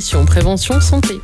[0.00, 1.20] Prévention Santé.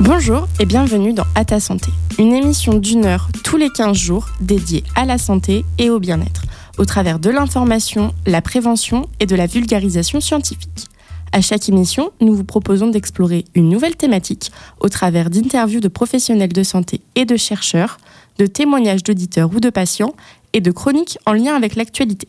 [0.00, 4.26] Bonjour et bienvenue dans À ta santé, une émission d'une heure tous les 15 jours
[4.40, 6.42] dédiée à la santé et au bien-être,
[6.78, 10.88] au travers de l'information, la prévention et de la vulgarisation scientifique.
[11.30, 14.50] À chaque émission, nous vous proposons d'explorer une nouvelle thématique
[14.80, 17.98] au travers d'interviews de professionnels de santé et de chercheurs,
[18.38, 20.14] de témoignages d'auditeurs ou de patients
[20.52, 22.28] et de chroniques en lien avec l'actualité.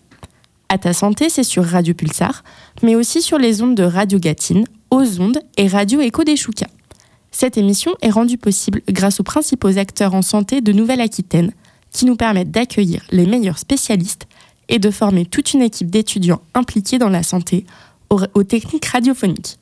[0.74, 2.44] À ta santé, c'est sur Radio Pulsar,
[2.82, 6.66] mais aussi sur les ondes de Radio Gatine, aux ondes et Radio Écho des Choucas.
[7.30, 11.52] Cette émission est rendue possible grâce aux principaux acteurs en santé de Nouvelle-Aquitaine,
[11.92, 14.26] qui nous permettent d'accueillir les meilleurs spécialistes
[14.68, 17.68] et de former toute une équipe d'étudiants impliqués dans la santé
[18.10, 19.60] aux, techniques radiophoniques.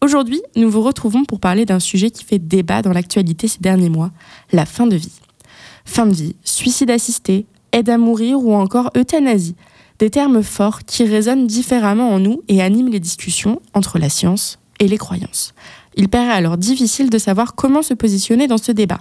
[0.00, 3.88] Aujourd'hui, nous vous retrouvons pour parler d'un sujet qui fait débat dans l'actualité ces derniers
[3.88, 4.10] mois,
[4.50, 5.20] la fin de vie.
[5.84, 9.54] Fin de vie, suicide assisté, aide à mourir ou encore euthanasie,
[10.00, 14.58] des termes forts qui résonnent différemment en nous et animent les discussions entre la science
[14.80, 15.52] et les croyances.
[15.94, 18.98] Il paraît alors difficile de savoir comment se positionner dans ce débat.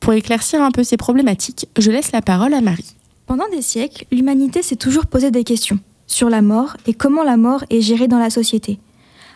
[0.00, 2.94] Pour éclaircir un peu ces problématiques, je laisse la parole à Marie.
[3.26, 7.36] Pendant des siècles, l'humanité s'est toujours posé des questions sur la mort et comment la
[7.36, 8.78] mort est gérée dans la société.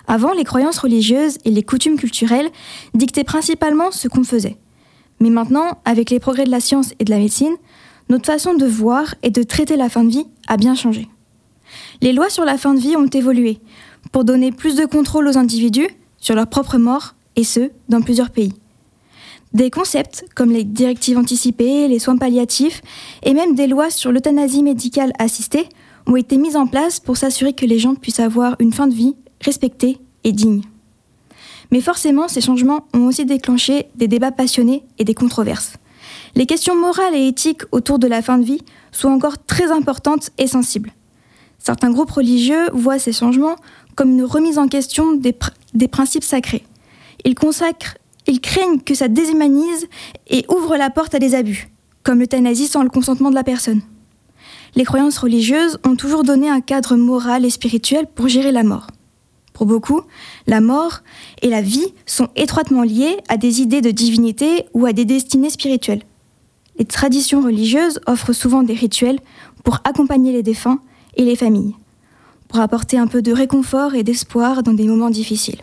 [0.06, 2.48] Avant, les croyances religieuses et les coutumes culturelles
[2.94, 4.56] dictaient principalement ce qu'on faisait.
[5.20, 7.54] Mais maintenant, avec les progrès de la science et de la médecine,
[8.08, 11.08] notre façon de voir et de traiter la fin de vie a bien changé.
[12.00, 13.58] Les lois sur la fin de vie ont évolué
[14.10, 18.30] pour donner plus de contrôle aux individus sur leur propre mort, et ce, dans plusieurs
[18.30, 18.52] pays.
[19.54, 22.82] Des concepts comme les directives anticipées, les soins palliatifs,
[23.22, 25.68] et même des lois sur l'euthanasie médicale assistée
[26.06, 28.94] ont été mises en place pour s'assurer que les gens puissent avoir une fin de
[28.94, 30.62] vie respectée et digne.
[31.70, 35.74] Mais forcément, ces changements ont aussi déclenché des débats passionnés et des controverses.
[36.34, 40.30] Les questions morales et éthiques autour de la fin de vie sont encore très importantes
[40.38, 40.92] et sensibles.
[41.58, 43.56] Certains groupes religieux voient ces changements
[43.94, 45.34] comme une remise en question des,
[45.88, 46.64] principes sacrés.
[47.24, 47.34] Ils
[48.26, 49.86] ils craignent que ça déshumanise
[50.28, 51.68] et ouvre la porte à des abus,
[52.02, 53.82] comme l'euthanasie sans le consentement de la personne.
[54.74, 58.86] Les croyances religieuses ont toujours donné un cadre moral et spirituel pour gérer la mort.
[59.52, 60.00] Pour beaucoup,
[60.46, 61.00] la mort
[61.42, 65.50] et la vie sont étroitement liées à des idées de divinité ou à des destinées
[65.50, 66.02] spirituelles.
[66.78, 69.20] Les traditions religieuses offrent souvent des rituels
[69.64, 70.80] pour accompagner les défunts
[71.16, 71.74] et les familles
[72.52, 75.62] pour apporter un peu de réconfort et d'espoir dans des moments difficiles.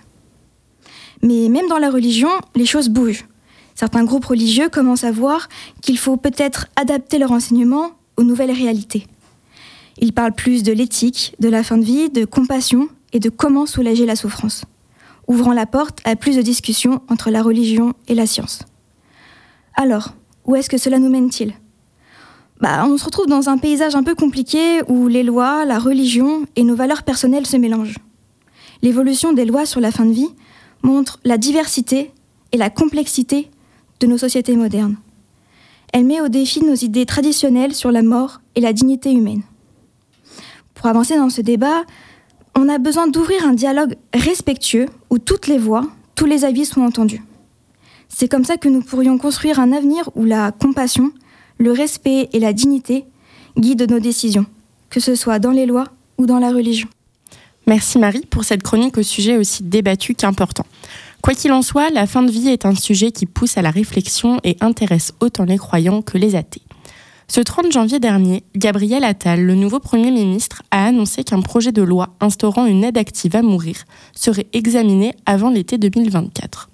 [1.22, 3.28] Mais même dans la religion, les choses bougent.
[3.76, 5.50] Certains groupes religieux commencent à voir
[5.84, 9.06] qu'il faut peut-être adapter leur enseignement aux nouvelles réalités.
[10.00, 13.68] Ils parlent plus de l'éthique, de la fin de vie, de compassion et de comment
[13.68, 14.66] soulager la souffrance,
[15.28, 18.64] ouvrant la porte à plus de discussions entre la religion et la science.
[19.76, 20.16] Alors,
[20.50, 21.54] où est-ce que cela nous mène-t-il?
[22.60, 26.48] Bah, on se retrouve dans un paysage un peu compliqué où les lois, la religion
[26.56, 28.00] et nos valeurs personnelles se mélangent.
[28.82, 30.30] L'évolution des lois sur la fin de vie
[30.82, 32.12] montre la diversité
[32.52, 33.52] et la complexité
[34.00, 34.96] de nos sociétés modernes.
[35.94, 39.44] Elle met au défi nos idées traditionnelles sur la mort et la dignité humaine.
[40.74, 41.84] Pour avancer dans ce débat,
[42.56, 45.86] on a besoin d'ouvrir un dialogue respectueux où toutes les voix,
[46.16, 47.22] tous les avis sont entendus.
[48.10, 51.12] C'est comme ça que nous pourrions construire un avenir où la compassion,
[51.58, 53.06] le respect et la dignité
[53.58, 54.46] guident nos décisions,
[54.90, 55.86] que ce soit dans les lois
[56.18, 56.90] ou dans la religion.
[57.68, 60.66] Merci Marie pour cette chronique au sujet aussi débattu qu'important.
[61.22, 63.72] Quoi qu'il en soit, la fin de vie est un sujet qui pousse à la
[63.72, 66.62] réflexion et intéresse autant les croyants que les athées.
[67.28, 71.84] Ce 30 janvier dernier, Gabriel Attal, le nouveau Premier ministre, a annoncé qu'un projet de
[71.84, 73.84] loi instaurant une aide active à mourir
[74.16, 76.70] serait examiné avant l'été 2024.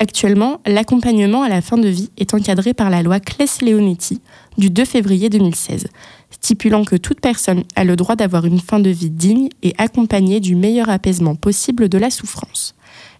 [0.00, 4.20] Actuellement, l'accompagnement à la fin de vie est encadré par la loi Claes-Leonetti
[4.58, 5.86] du 2 février 2016,
[6.30, 10.40] stipulant que toute personne a le droit d'avoir une fin de vie digne et accompagnée
[10.40, 12.74] du meilleur apaisement possible de la souffrance.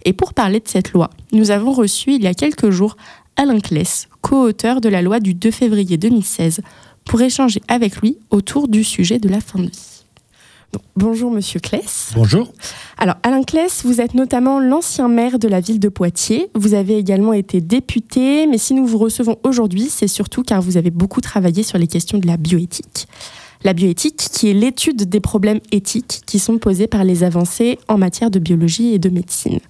[0.05, 2.97] Et pour parler de cette loi, nous avons reçu il y a quelques jours
[3.37, 6.61] Alain Claes, co-auteur de la loi du 2 février 2016,
[7.05, 9.94] pour échanger avec lui autour du sujet de la fin de vie
[10.97, 12.13] bonjour Monsieur Kless.
[12.15, 12.53] Bonjour.
[12.99, 16.51] Alors Alain Kless, vous êtes notamment l'ancien maire de la ville de Poitiers.
[16.55, 20.77] Vous avez également été député, mais si nous vous recevons aujourd'hui, c'est surtout car vous
[20.77, 23.09] avez beaucoup travaillé sur les questions de la bioéthique.
[23.65, 27.97] La bioéthique, qui est l'étude des problèmes éthiques qui sont posés par les avancées en
[27.97, 29.61] matière de biologie et de médecine.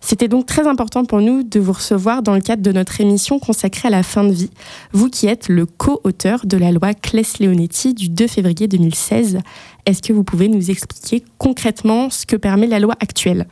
[0.00, 3.38] C'était donc très important pour nous de vous recevoir dans le cadre de notre émission
[3.38, 4.50] consacrée à la fin de vie,
[4.92, 9.40] vous qui êtes le co-auteur de la loi Claes-Leonetti du 2 février 2016.
[9.84, 13.46] Est-ce que vous pouvez nous expliquer concrètement ce que permet la loi actuelle?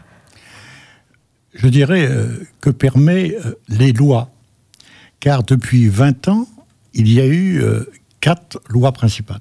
[1.52, 4.30] Je dirais euh, que permet euh, les lois,
[5.20, 6.48] car depuis 20 ans,
[6.94, 7.84] il y a eu euh,
[8.20, 9.40] quatre lois principales.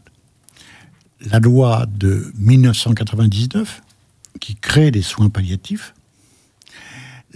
[1.32, 3.82] la loi de 1999
[4.40, 5.94] qui crée les soins palliatifs,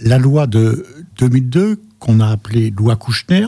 [0.02, 0.86] la loi de
[1.18, 3.46] 2002 qu'on a appelée loi Kouchner,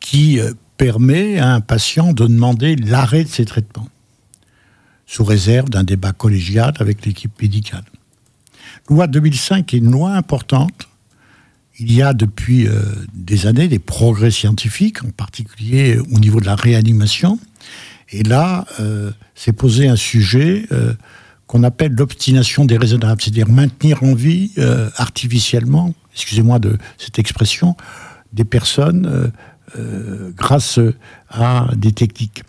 [0.00, 3.88] qui euh, permet à un patient de demander l'arrêt de ses traitements,
[5.06, 7.84] sous réserve d'un débat collégial avec l'équipe médicale.
[8.88, 10.88] Loi 2005 est une loi importante.
[11.78, 12.82] Il y a depuis euh,
[13.14, 17.38] des années des progrès scientifiques, en particulier au niveau de la réanimation.
[18.10, 20.68] Et là, euh, c'est posé un sujet
[21.54, 24.50] qu'on appelle l'obstination déraisonnable, c'est-à-dire maintenir en vie
[24.96, 27.76] artificiellement, excusez-moi de cette expression,
[28.32, 29.30] des personnes
[29.76, 30.78] euh, grâce
[31.30, 32.42] à des techniques.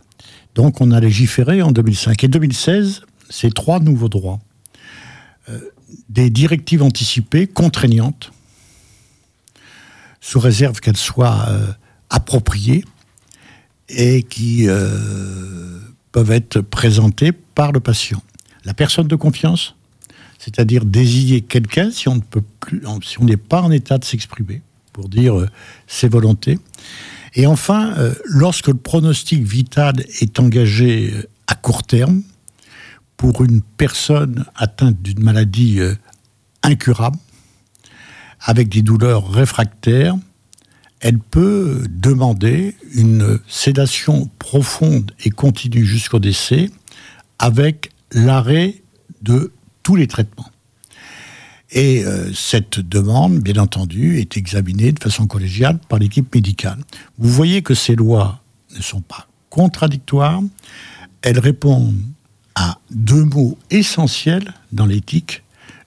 [0.56, 2.24] Donc on a légiféré en 2005.
[2.24, 4.40] Et 2016, c'est trois nouveaux droits.
[5.50, 5.60] Euh,
[6.10, 8.32] des directives anticipées contraignantes,
[10.20, 11.68] sous réserve qu'elles soient euh,
[12.10, 12.84] appropriées
[13.88, 14.68] et qui
[16.12, 18.22] peuvent être présentées par le patient.
[18.66, 19.76] La personne de confiance,
[20.40, 22.22] c'est-à-dire désigner quelqu'un si on
[23.22, 25.46] n'est pas en état de s'exprimer pour dire
[25.88, 26.58] ses volontés.
[27.36, 32.24] Et enfin, euh, lorsque le pronostic vital est engagé euh, à court terme,
[33.18, 35.96] pour une personne atteinte d'une maladie euh,
[36.64, 37.18] incurable,
[38.40, 40.16] avec des douleurs réfractaires,
[41.02, 46.70] elle peut demander une sédation profonde et continue jusqu'au décès
[47.38, 48.82] avec l'arrêt
[49.22, 49.52] de
[49.84, 50.50] tous les traitements.
[51.72, 56.78] Et euh, cette demande, bien entendu, est examinée de façon collégiale par l'équipe médicale.
[57.18, 58.42] Vous voyez que ces lois
[58.76, 60.42] ne sont pas contradictoires,
[61.22, 61.96] elles répondent
[62.56, 65.44] à deux mots essentiels dans l'éthique.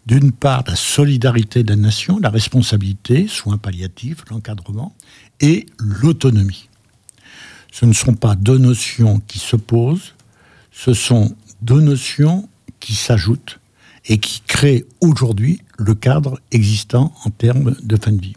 [0.06, 4.94] D'une part, la solidarité de la nation, la responsabilité, soins palliatifs, l'encadrement,
[5.40, 6.68] et l'autonomie.
[7.72, 10.14] Ce ne sont pas deux notions qui s'opposent,
[10.72, 12.48] ce sont deux notions
[12.80, 13.60] qui s'ajoutent
[14.06, 18.36] et qui crée aujourd'hui le cadre existant en termes de fin de vie.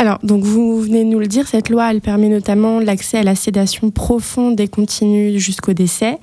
[0.00, 3.22] Alors, donc vous venez de nous le dire, cette loi, elle permet notamment l'accès à
[3.22, 6.18] la sédation profonde et continue jusqu'au décès.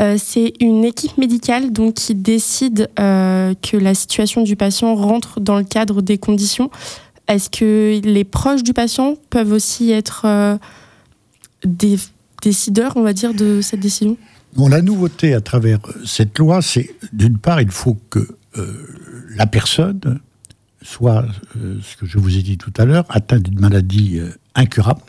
[0.00, 5.38] Euh, c'est une équipe médicale donc qui décide euh, que la situation du patient rentre
[5.38, 6.72] dans le cadre des conditions.
[7.28, 10.58] Est-ce que les proches du patient peuvent aussi être euh,
[11.64, 11.98] des
[12.42, 14.16] décideurs, on va dire, de cette décision?
[14.56, 18.26] La nouveauté à travers euh, cette loi, c'est d'une part, il faut que
[18.56, 18.86] euh,
[19.36, 20.20] la personne
[20.82, 21.24] soit,
[21.56, 24.20] euh, ce que je vous ai dit tout à l'heure, atteinte d'une maladie
[24.54, 25.02] incurable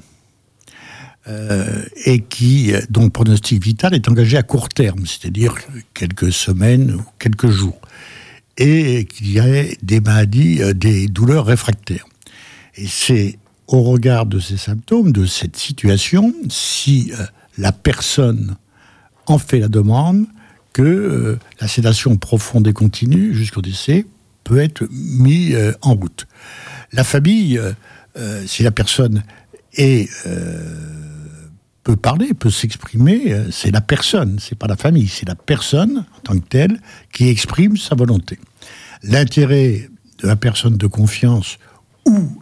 [2.06, 5.56] et qui, dont le pronostic vital est engagé à court terme, c'est-à-dire
[5.94, 7.80] quelques semaines ou quelques jours,
[8.58, 12.08] et qu'il y ait des maladies, des douleurs réfractaires.
[12.76, 17.14] Et c'est au regard de ces symptômes, de cette situation, si
[17.60, 18.56] la personne
[19.28, 20.26] en fait la demande
[20.74, 24.06] que euh, la sédation profonde et continue jusqu'au décès
[24.44, 26.28] peut être mise euh, en route.
[26.94, 27.60] La famille,
[28.18, 29.24] euh, si la personne
[29.78, 30.10] est,
[31.84, 36.20] peut parler, peut s'exprimer, c'est la personne, c'est pas la famille, c'est la personne en
[36.22, 36.82] tant que telle
[37.14, 38.38] qui exprime sa volonté.
[39.04, 39.90] L'intérêt
[40.22, 41.58] de la personne de confiance
[42.06, 42.42] ou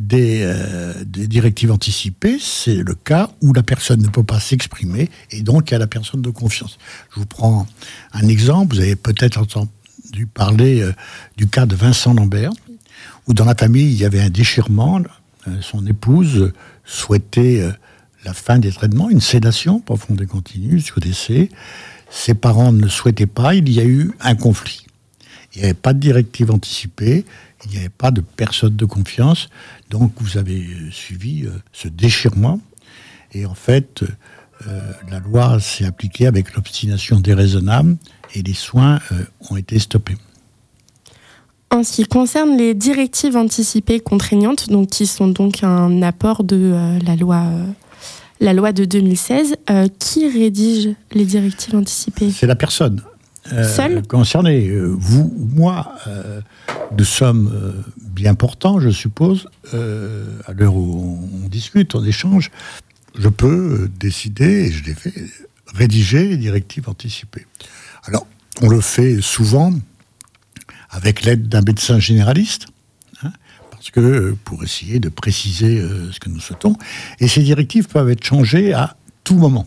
[0.00, 5.42] euh, des, directives anticipées, c'est le cas où la personne ne peut pas s'exprimer et
[5.42, 6.78] donc il y a la personne de confiance.
[7.14, 7.66] Je vous prends
[8.12, 10.92] un exemple, vous avez peut-être entendu parler euh,
[11.36, 12.50] du cas de Vincent Lambert,
[13.28, 15.00] où dans la famille il y avait un déchirement,
[15.46, 16.52] euh, son épouse
[16.84, 17.62] souhaitait
[18.24, 21.50] la fin des traitements, une sédation profonde et continue décès.
[22.10, 24.86] Ses parents ne le souhaitaient pas, il y a eu un conflit.
[25.54, 27.24] Il n'y avait pas de directive anticipée,
[27.64, 29.48] il n'y avait pas de personne de confiance.
[29.90, 32.60] Donc vous avez euh, suivi euh, ce déchirement.
[33.32, 34.02] Et en fait,
[34.66, 34.80] euh,
[35.10, 37.96] la loi s'est appliquée avec l'obstination déraisonnable
[38.34, 38.98] et les soins
[39.50, 40.16] ont été stoppés.
[41.70, 46.98] En ce qui concerne les directives anticipées contraignantes, donc qui sont donc un apport de
[47.04, 47.44] la loi
[48.40, 49.56] la loi de 2016,
[50.00, 52.30] qui rédige les directives anticipées?
[52.32, 53.00] C'est la personne.
[53.50, 54.70] Seule concernée.
[54.70, 55.94] vous ou moi,
[56.96, 57.84] nous sommes
[58.14, 62.50] bien portant, je suppose, euh, à l'heure où on, discute, on échange,
[63.18, 65.12] je peux décider, et je l'ai fait,
[65.74, 67.46] rédiger les directives anticipées.
[68.04, 68.26] Alors,
[68.62, 69.72] on le fait souvent
[70.90, 72.66] avec l'aide d'un médecin généraliste,
[73.22, 73.32] hein,
[73.70, 76.76] parce que pour essayer de préciser euh, ce que nous souhaitons,
[77.18, 79.66] et ces directives peuvent être changées à tout moment.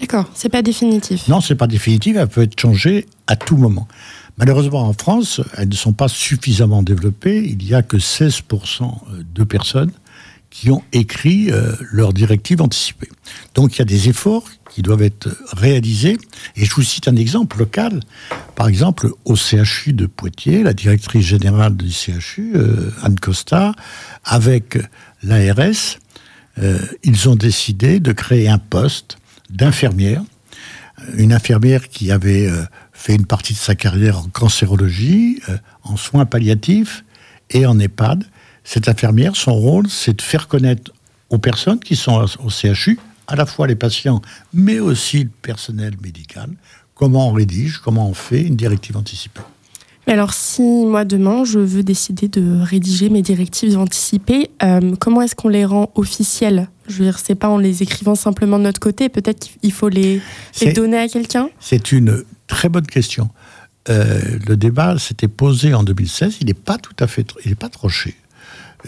[0.00, 1.26] D'accord, c'est pas définitif.
[1.28, 3.88] Non, c'est pas définitif, elles peuvent être changées à tout moment.
[4.38, 7.42] Malheureusement, en France, elles ne sont pas suffisamment développées.
[7.44, 8.90] Il n'y a que 16%
[9.34, 9.92] de personnes
[10.50, 11.50] qui ont écrit
[11.92, 13.08] leurs directives anticipées.
[13.54, 16.18] Donc il y a des efforts qui doivent être réalisés.
[16.56, 18.00] Et je vous cite un exemple local.
[18.54, 22.54] Par exemple, au CHU de Poitiers, la directrice générale du CHU,
[23.02, 23.74] Anne Costa,
[24.24, 24.78] avec
[25.22, 25.98] l'ARS,
[27.02, 29.16] ils ont décidé de créer un poste
[29.50, 30.22] d'infirmière
[31.14, 35.96] une infirmière qui avait euh, fait une partie de sa carrière en cancérologie, euh, en
[35.96, 37.04] soins palliatifs
[37.50, 38.24] et en EHPAD.
[38.64, 40.92] Cette infirmière, son rôle, c'est de faire connaître
[41.30, 44.22] aux personnes qui sont au CHU, à la fois les patients,
[44.54, 46.50] mais aussi le personnel médical,
[46.94, 49.42] comment on rédige, comment on fait une directive anticipée
[50.12, 55.34] alors, si moi demain je veux décider de rédiger mes directives anticipées, euh, comment est-ce
[55.34, 56.68] qu'on les rend officielles?
[56.86, 59.08] Je veux dire, c'est pas en les écrivant simplement de notre côté.
[59.08, 60.20] Peut-être qu'il faut les,
[60.74, 61.48] donner à quelqu'un?
[61.58, 63.30] C'est une très bonne question.
[63.88, 66.36] Euh, le débat s'était posé en 2016.
[66.40, 68.14] Il n'est pas tout à fait, il n'est pas tranché.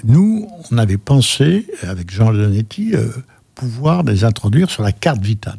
[0.04, 3.08] Nous, on avait pensé avec Jean Leonetti euh,
[3.56, 5.58] pouvoir les introduire sur la carte vitale.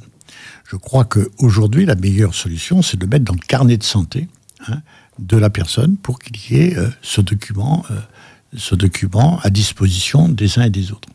[0.69, 4.29] Je crois qu'aujourd'hui, la meilleure solution, c'est de mettre dans le carnet de santé.
[4.67, 4.81] Hein,
[5.19, 7.99] de la personne pour qu'il y ait euh, ce, document, euh,
[8.55, 11.09] ce document à disposition des uns et des autres.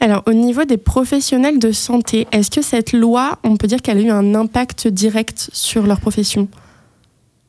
[0.00, 3.98] Alors, au niveau des professionnels de santé, est-ce que cette loi, on peut dire qu'elle
[3.98, 6.48] a eu un impact direct sur leur profession?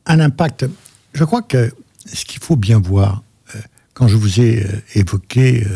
[0.04, 0.66] Un impact.
[1.14, 1.72] Je crois que
[2.04, 3.22] ce qu'il faut bien voir,
[3.54, 3.60] euh,
[3.94, 5.66] quand je vous ai évoqué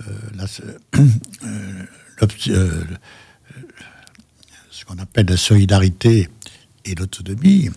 [4.70, 6.28] ce qu'on appelle la solidarité
[6.84, 7.70] et l'autonomie,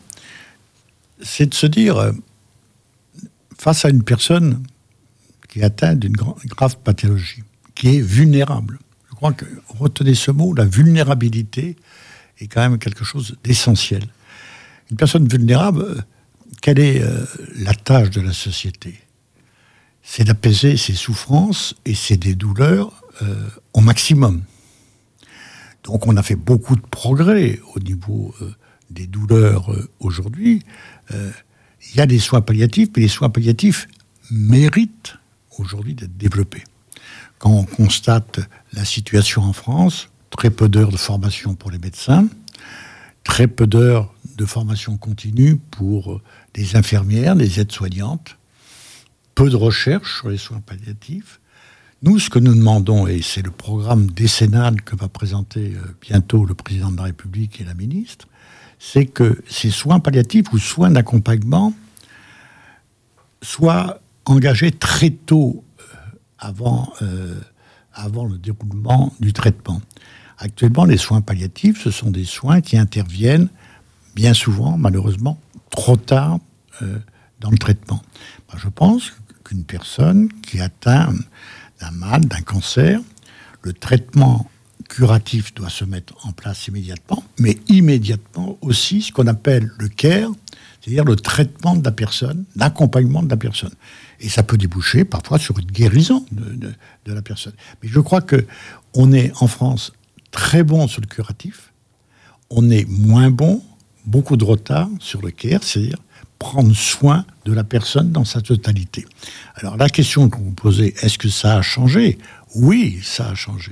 [1.24, 2.12] c'est de se dire, euh,
[3.58, 4.64] face à une personne
[5.50, 7.44] qui est atteinte d'une grave pathologie,
[7.76, 11.78] qui est vulnérable, je crois que, retenez ce mot, la vulnérabilité
[12.40, 14.04] est quand même quelque chose d'essentiel.
[14.92, 16.02] Une personne vulnérable, euh,
[16.62, 17.26] quelle est euh,
[17.56, 19.00] la tâche de la société?
[20.02, 22.92] C'est d'apaiser ses souffrances et ses douleurs
[23.72, 24.44] au maximum.
[25.86, 28.36] Donc on a fait beaucoup de progrès au niveau
[28.94, 30.64] des douleurs aujourd'hui.
[31.12, 31.32] Euh,
[31.92, 33.88] il y a des soins palliatifs, mais les soins palliatifs
[34.32, 35.16] méritent
[35.58, 36.64] aujourd'hui d'être développés.
[37.40, 38.40] Quand on constate
[38.72, 42.28] la situation en France, très peu d'heures de formation pour les médecins,
[43.24, 46.22] très peu d'heures de formation continue pour
[46.56, 48.38] les infirmières, les aides-soignantes,
[49.36, 51.40] peu de recherche sur les soins palliatifs.
[52.02, 56.46] Nous, ce que nous demandons, et c'est le programme décennal que va présenter euh, bientôt
[56.46, 58.28] le président de la République et la ministre,
[58.86, 61.74] c'est que ces soins palliatifs ou soins d'accompagnement
[63.42, 65.84] soient engagés très tôt euh,
[66.38, 67.40] avant, euh,
[67.94, 69.82] avant le déroulement du traitement.
[70.38, 73.48] Actuellement, les soins palliatifs, ce sont des soins qui interviennent
[74.16, 76.40] bien souvent, malheureusement, trop tard
[76.82, 77.00] euh,
[77.40, 78.02] dans le traitement.
[78.58, 79.14] je pense
[79.46, 81.14] qu'une personne qui atteint
[81.80, 83.00] d'un mal, d'un cancer,
[83.62, 84.50] le traitement
[84.94, 90.30] curatif doit se mettre en place immédiatement, mais immédiatement aussi ce qu'on appelle le care,
[90.80, 93.74] c'est-à-dire le traitement de la personne, l'accompagnement de la personne.
[94.20, 96.76] Et ça peut déboucher parfois sur une guérison de,
[97.08, 97.54] la personne.
[97.82, 98.46] Mais je crois que
[98.94, 99.94] on est en France
[100.30, 101.74] très bon sur le curatif,
[102.52, 103.64] on est moins bon,
[104.06, 105.98] beaucoup de retard sur le care, c'est-à-dire
[106.38, 109.08] prendre soin de la personne dans sa totalité.
[109.56, 112.20] Alors la question que vous posez, est-ce que ça a changé?
[112.54, 113.72] Oui, ça a changé.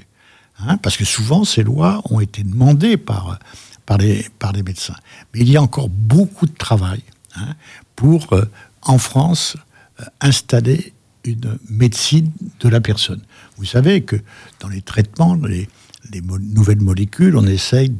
[0.67, 3.39] Hein, parce que souvent ces lois ont été demandées par,
[3.85, 4.95] par, les, par médecins.
[5.33, 7.01] Mais il y a encore beaucoup de travail
[7.35, 7.55] hein,
[7.95, 8.45] pour, euh,
[8.83, 9.57] en France,
[9.99, 13.21] euh, installer une médecine de la personne.
[13.57, 14.17] Vous savez que
[14.59, 15.67] dans les traitements, les,
[16.11, 17.93] les nouvelles molécules, on essaye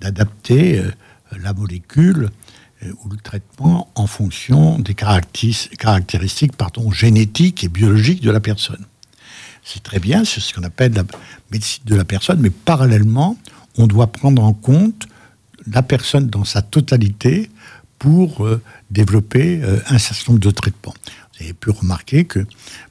[0.00, 0.90] d'adapter euh,
[1.40, 2.30] la molécule
[3.02, 8.84] ou le traitement en fonction des caractéristiques pardon, génétiques et biologiques de la personne
[9.64, 11.04] c'est très bien, c'est ce qu'on appelle la
[11.50, 13.36] médecine de la personne, mais parallèlement,
[13.78, 15.08] on doit prendre en compte
[15.66, 17.50] la personne dans sa totalité
[17.98, 20.94] pour euh, développer euh, un certain nombre de traitements.
[21.32, 22.46] Vous avez pu remarquer que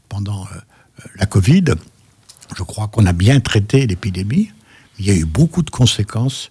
[0.09, 1.65] pendant euh, la Covid,
[2.57, 4.51] je crois qu'on a bien traité l'épidémie.
[4.97, 6.49] Il y a eu beaucoup de conséquences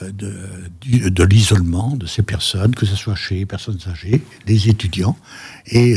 [0.00, 0.48] de,
[0.86, 5.18] de l'isolement de ces personnes, que ce soit chez les personnes âgées, les étudiants,
[5.66, 5.96] et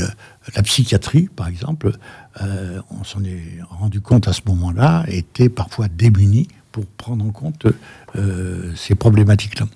[0.54, 1.94] la psychiatrie, par exemple,
[2.42, 7.32] euh, on s'en est rendu compte à ce moment-là, était parfois démunie pour prendre en
[7.32, 7.68] compte
[8.16, 9.68] euh, ces problématiques-là.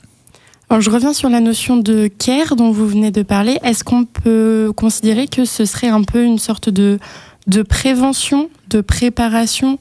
[0.69, 3.57] Alors, je reviens sur la notion de care dont vous venez de parler.
[3.63, 6.99] Est-ce qu'on peut considérer que ce serait un peu une sorte de,
[7.47, 9.79] de prévention, de préparation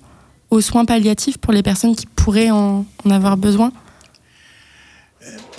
[0.50, 3.72] aux soins palliatifs pour les personnes qui pourraient en, avoir besoin?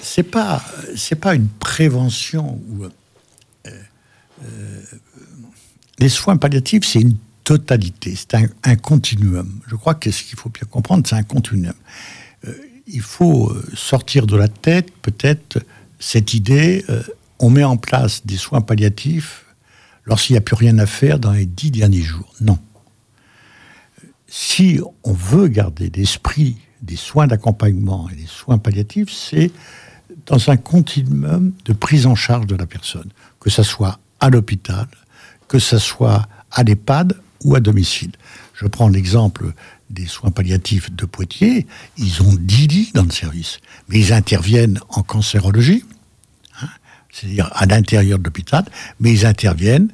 [0.02, 0.64] C'est pas
[0.96, 4.82] c'est pas une prévention ou euh,
[6.00, 9.60] les soins palliatifs, c'est une totalité, c'est un, continuum.
[9.68, 11.74] Je crois que ce qu'il faut bien comprendre, c'est un continuum.
[12.48, 12.54] Euh,
[12.88, 15.60] il faut euh, sortir de la tête peut-être
[16.00, 17.04] cette idée, euh,
[17.40, 19.46] on met en place des soins palliatifs
[20.06, 22.34] lorsqu'il n'y a plus rien à faire dans les dix derniers jours.
[22.42, 22.58] Non.
[24.28, 29.52] Si on veut garder l'esprit des soins d'accompagnement et des soins palliatifs, c'est
[30.26, 34.88] dans un continuum de prise en charge de la personne, que ce soit à l'hôpital,
[35.50, 38.12] que ce soit à l'EHPAD ou à domicile.
[38.54, 39.54] Je prends l'exemple
[39.90, 41.66] des soins palliatifs de Poitiers,
[41.98, 45.84] ils ont 10 lits dans le service, mais ils interviennent en cancérologie,
[46.62, 46.68] hein,
[47.12, 48.66] c'est-à-dire à, l'intérieur de l'hôpital,
[49.00, 49.92] mais ils interviennent,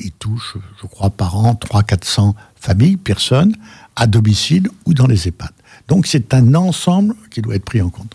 [0.00, 3.56] ils touchent, je crois, par an 300-400 familles, personnes,
[3.96, 5.50] à domicile ou dans les EHPAD.
[5.88, 8.14] Donc c'est un ensemble qui doit être pris en compte.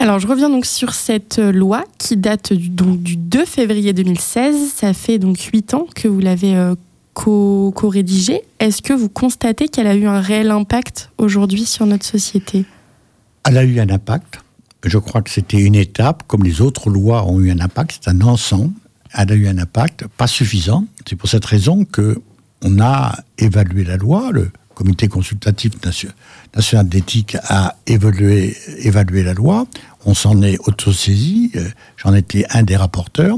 [0.00, 4.72] Alors, je reviens donc sur cette loi qui date du, donc, du 2 février 2016.
[4.74, 6.74] Ça fait donc 8 ans que vous l'avez euh,
[7.14, 8.42] co-rédigée.
[8.60, 12.64] Est-ce que vous constatez qu'elle a eu un réel impact aujourd'hui sur notre société?
[13.44, 14.40] Elle a eu un impact.
[14.84, 17.98] Je crois que c'était une étape, comme les autres lois ont eu un impact.
[18.00, 18.74] C'est un ensemble.
[19.14, 20.84] Elle a eu un impact, pas suffisant.
[21.08, 22.20] C'est pour cette raison que
[22.62, 24.30] on a évalué la loi.
[24.32, 25.72] Le comité consultatif
[26.54, 28.54] national d'éthique a évalué
[29.24, 29.66] la loi.
[30.04, 31.50] On s'en est autosaisi.
[31.56, 33.36] Euh, j'en étais un des rapporteurs.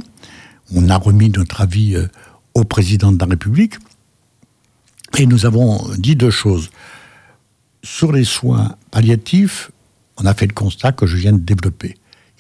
[0.75, 2.09] On a remis notre avis euh,
[2.55, 3.75] au président de la République.
[5.19, 6.71] Et nous avons dit deux choses.
[7.83, 9.71] Sur les soins palliatifs,
[10.19, 11.97] on a fait le constat que je viens de développer.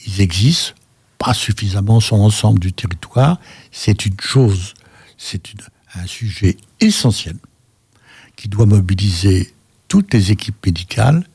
[0.06, 0.74] Ils existent,
[1.18, 3.40] pas suffisamment sur l'ensemble du territoire.
[3.72, 4.74] C'est une chose,
[5.18, 5.42] c'est
[5.94, 7.36] un sujet essentiel
[8.36, 9.52] qui doit mobiliser
[9.88, 11.26] toutes les équipes médicales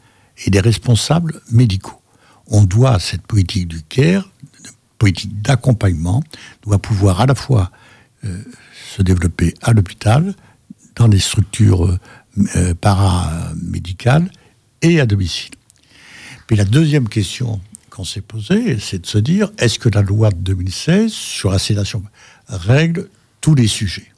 [0.46, 2.02] et les responsables médicaux.
[2.48, 4.30] On doit cette politique du care,
[4.98, 6.24] politique d'accompagnement,
[6.64, 7.72] doit pouvoir à la fois
[8.24, 8.42] euh,
[8.96, 10.36] se développer à l'hôpital,
[10.96, 12.00] dans les structures euh,
[12.56, 14.30] euh, paramédicales
[14.82, 15.52] et à domicile.
[16.48, 20.30] Puis la deuxième question qu'on s'est posée, c'est de se dire, est-ce que la loi
[20.30, 22.04] de 2016 sur la sédation
[22.48, 23.10] règle
[23.42, 24.12] tous les sujets?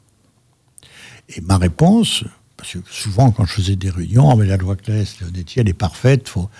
[1.28, 2.24] Et ma réponse,
[2.56, 5.74] parce que souvent, quand je faisais des réunions, mais la loi Claes, Leonetti, elle est
[5.74, 6.28] parfaite.
[6.28, 6.50] Faut...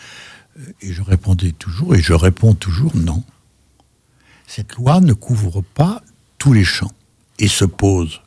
[0.80, 3.22] Et je répondais toujours, et je réponds toujours non.
[4.46, 6.02] Cette loi ne couvre pas
[6.38, 6.92] tous les champs
[7.38, 8.20] et se pose,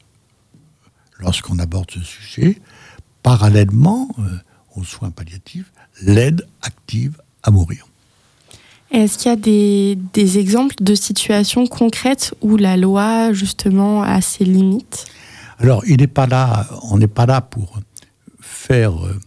[1.19, 2.61] lorsqu'on aborde ce sujet,
[3.23, 4.23] parallèlement euh,
[4.75, 7.87] aux soins palliatifs, l'aide active à mourir.
[8.91, 14.21] Est-ce qu'il y a des, des, exemples de situations concrètes où la loi, justement, a
[14.21, 15.05] ses limites?
[15.59, 17.79] Alors, il n'est pas là, on n'est pas là pour
[18.41, 19.19] faire euh,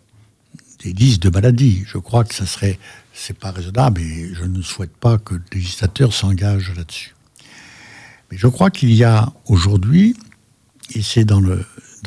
[0.92, 1.84] des de maladies.
[1.86, 2.78] Je crois que ça serait,
[3.12, 7.14] c'est pas raisonnable et je ne souhaite pas que le législateur s'engage là-dessus.
[8.30, 10.16] Mais je crois qu'il y a aujourd'hui,
[10.94, 11.42] et c'est dans,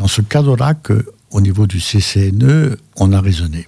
[0.07, 3.67] ce cadre-là qu'au niveau du CCNE, on a raisonné.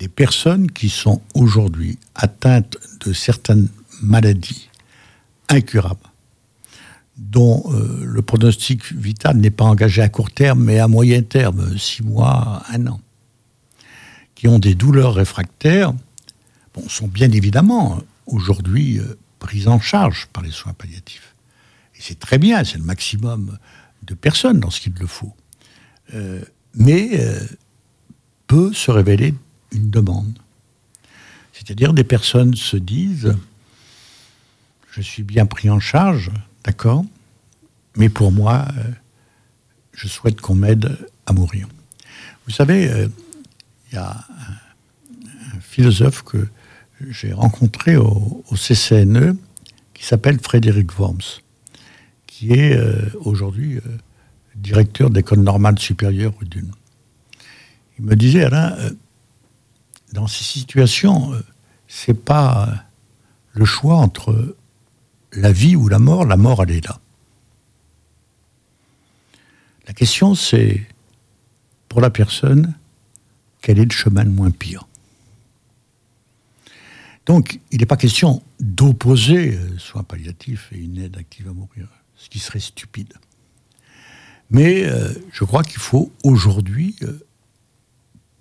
[0.00, 3.68] Des personnes qui sont aujourd'hui atteintes de certaines
[4.02, 4.68] maladies
[5.48, 6.00] incurables,
[7.16, 11.78] dont euh, le pronostic vital n'est pas engagé à court terme, mais à moyen terme,
[11.78, 13.00] six mois, un an,
[14.48, 15.92] ont des douleurs réfractaires,
[16.88, 21.34] sont bien évidemment aujourd'hui euh, prises en charge par les soins palliatifs.
[21.96, 23.58] Et c'est très bien, c'est le maximum
[24.02, 25.32] de personnes lorsqu'il le faut.
[26.14, 26.42] Euh,
[26.74, 27.20] mais
[28.48, 29.32] peut se révéler
[29.70, 30.38] une demande.
[31.52, 33.36] C'est-à-dire des personnes se disent,
[34.90, 36.32] je suis bien pris en charge,
[36.64, 37.04] D'accord
[37.96, 38.82] Mais pour moi, euh,
[39.92, 41.68] je souhaite qu'on m'aide à mourir.
[42.46, 43.08] Vous savez, euh,
[43.94, 46.48] il y a un, philosophe que
[47.10, 49.36] j'ai rencontré au, CCNE
[49.92, 51.40] qui s'appelle Frédéric Worms,
[52.26, 53.78] qui est euh, aujourd'hui
[54.56, 56.72] directeur d'école normale supérieure d'une.
[57.98, 58.76] Il me disait, Alain,
[60.12, 61.32] dans ces situations,
[61.86, 62.68] c'est pas
[63.52, 64.56] le choix entre
[65.32, 66.98] la vie ou la mort, la mort, elle est là.
[69.86, 70.84] La question, c'est,
[71.88, 72.74] pour la personne,
[73.64, 74.86] quel est le chemin le moins pire
[77.24, 81.88] Donc, il n'est pas question d'opposer euh, soins palliatifs et une aide active à mourir,
[82.14, 83.14] ce qui serait stupide.
[84.50, 87.18] Mais euh, je crois qu'il faut aujourd'hui euh,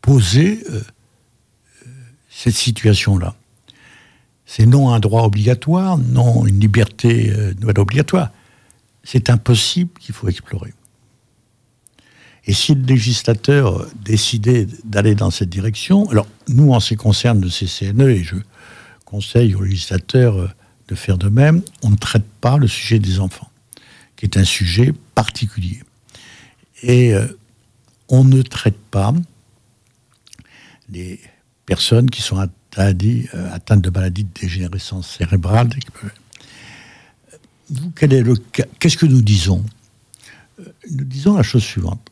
[0.01, 0.61] poser
[2.29, 3.33] cette situation-là.
[4.45, 7.33] C'est non un droit obligatoire, non une liberté
[7.77, 8.33] obligatoire.
[9.05, 10.73] C'est impossible qu'il faut explorer.
[12.45, 17.41] Et si le législateur décidait d'aller dans cette direction, alors nous, en ce qui concerne
[17.41, 18.35] le CCNE, et je
[19.05, 20.47] conseille au législateur euh,
[20.89, 23.49] de faire de même, on ne traite pas le sujet des enfants,
[24.17, 25.81] qui est un sujet particulier.
[26.81, 27.27] Et euh,
[28.09, 29.13] on ne traite pas
[30.89, 31.21] les
[31.65, 35.69] personnes qui sont euh, atteintes de maladies de dégénérescence cérébrale.
[37.95, 39.63] Qu'est-ce que nous disons?
[40.91, 42.11] Nous disons la chose suivante.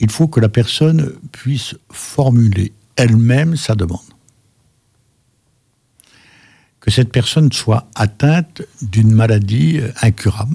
[0.00, 4.00] Il faut que la personne puisse formuler elle-même sa demande.
[6.80, 10.54] Que cette personne soit atteinte d'une maladie euh, incurable,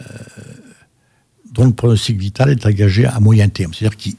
[0.00, 0.04] euh,
[1.52, 4.16] dont le pronostic vital est engagé à moyen terme, c'est-à-dire qui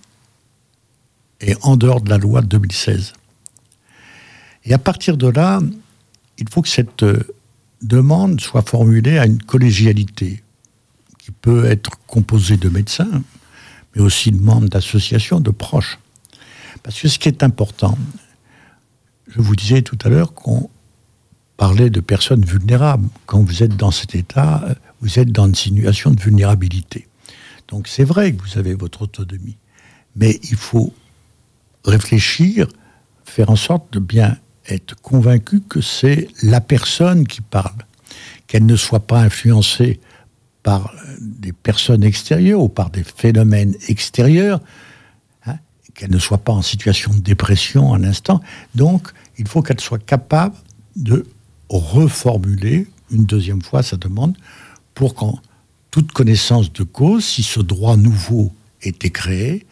[1.40, 3.14] est en dehors de la loi de 2016.
[4.66, 5.60] Et à partir de là,
[6.38, 7.24] il faut que cette euh,
[7.82, 10.44] demande soit formulée à une collégialité
[11.18, 13.24] qui peut être composée de médecins,
[13.96, 16.00] mais aussi de membres d'associations, de proches.
[16.82, 17.98] Parce que ce qui est important,
[19.28, 20.70] je vous disais tout à l'heure qu'on
[21.58, 23.08] parlait de personnes vulnérables.
[23.26, 24.66] Quand vous êtes dans cet état,
[25.02, 27.08] vous êtes dans une situation de vulnérabilité.
[27.68, 29.58] Donc c'est vrai que vous avez votre autonomie,
[30.16, 30.94] mais il faut
[31.86, 32.68] réfléchir,
[33.26, 37.86] faire en sorte de bien être convaincu que c'est la personne qui parle,
[38.48, 40.00] qu'elle ne soit pas influencée
[40.62, 40.94] par
[41.44, 44.62] des personnes extérieures ou par des phénomènes extérieurs,
[45.46, 45.58] hein,
[45.94, 48.42] qu'elle ne soit pas en situation de dépression à l'instant.
[48.76, 50.56] Donc, il faut qu'elle soit capable
[50.96, 51.28] de
[51.70, 54.38] reformuler une deuxième fois sa demande
[54.94, 55.40] pour qu'en
[55.92, 58.52] toute connaissance de cause, si ce droit nouveau
[58.82, 59.66] était créé,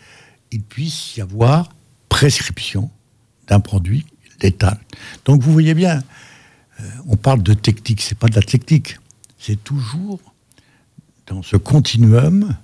[0.51, 1.69] il puisse y avoir
[2.09, 2.91] prescription
[3.47, 4.05] d'un produit
[4.41, 4.79] létal.
[5.25, 6.03] Donc vous voyez bien,
[6.79, 8.99] euh, on parle de technique, c'est pas de la technique,
[9.39, 10.19] c'est toujours
[11.27, 12.55] dans ce continuum,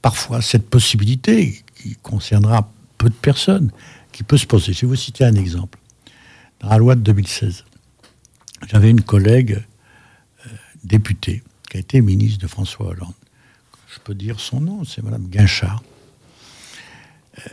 [0.00, 3.70] parfois cette possibilité qui concernera peu de personnes,
[4.12, 4.72] qui peut se poser.
[4.72, 5.78] Je vais vous citer un exemple.
[6.60, 7.64] Dans la loi de 2016,
[8.68, 9.62] j'avais une collègue
[10.46, 10.50] euh,
[10.84, 13.14] députée qui a été ministre de François Hollande.
[13.92, 15.82] Je peux dire son nom, c'est Madame Guinchard.
[17.38, 17.50] Euh,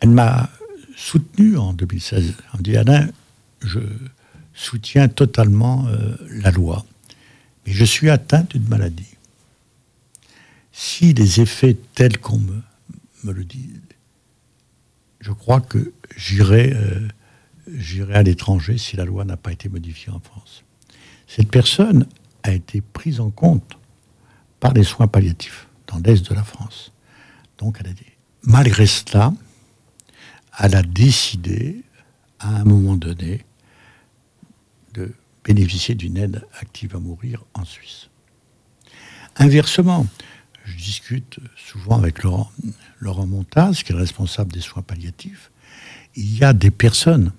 [0.00, 0.48] elle m'a
[0.96, 2.34] soutenu en 2016.
[2.38, 3.08] Elle m'a dit Alain,
[3.62, 3.80] je
[4.54, 6.84] soutiens totalement euh, la loi,
[7.66, 9.09] mais je suis atteint d'une maladie.
[10.82, 12.62] Si les effets tels qu'on me,
[13.24, 13.68] me, le dit,
[15.20, 17.06] je crois que j'irai euh,
[17.76, 20.64] j'irai à l'étranger si la loi n'a pas été modifiée en France.
[21.26, 22.06] Cette personne
[22.44, 23.76] a été prise en compte
[24.58, 26.92] par les soins palliatifs dans l'Est de la France.
[27.58, 29.34] Donc elle a dit, malgré cela,
[30.58, 31.84] elle a décidé,
[32.38, 33.44] à un moment donné,
[34.94, 35.12] de
[35.44, 38.08] bénéficier d'une aide active à mourir en Suisse.
[39.36, 40.06] Inversement,
[40.70, 42.50] je discute souvent avec Laurent,
[43.00, 45.50] Laurent Montaz, qui est le responsable des soins palliatifs.
[46.14, 47.32] Il y a des personnes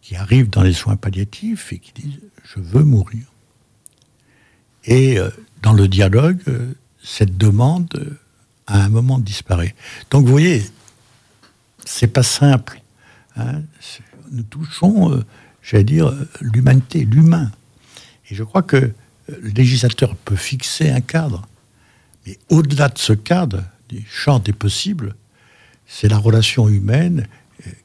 [0.00, 3.24] qui arrivent dans les soins palliatifs et qui disent Je veux mourir.
[4.84, 5.30] Et euh,
[5.62, 8.18] dans le dialogue, euh, cette demande, euh,
[8.66, 9.74] à un moment, disparaît.
[10.10, 10.64] Donc vous voyez,
[11.84, 12.80] c'est pas simple.
[13.36, 13.62] Hein.
[14.30, 15.22] Nous touchons,
[15.62, 17.50] j'allais dire, l'humanité, l'humain.
[18.30, 18.92] Et je crois que
[19.28, 21.46] le législateur peut fixer un cadre.
[22.26, 25.14] Mais au-delà de ce cadre, du champ des possibles,
[25.86, 27.26] c'est la relation humaine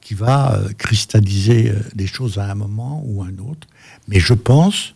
[0.02, 3.68] qui va cristalliser les choses à un moment ou à un autre.
[4.08, 4.94] Mais je pense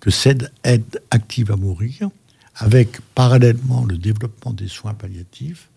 [0.00, 2.10] que cette aide active à mourir,
[2.56, 5.68] avec parallèlement le développement des soins palliatifs,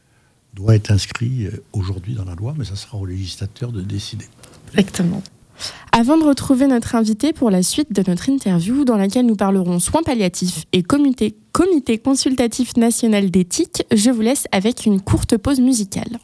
[0.54, 4.28] doit être inscrit euh, aujourd'hui dans la loi, mais ça sera au législateur de décider.
[4.74, 5.24] Exactement.
[5.92, 9.80] Avant de retrouver notre invité pour la suite de notre interview, dans laquelle nous parlerons
[9.80, 11.38] soins palliatifs et comité,
[12.04, 16.20] consultatif national d'éthique, je vous laisse avec une courte pause musicale.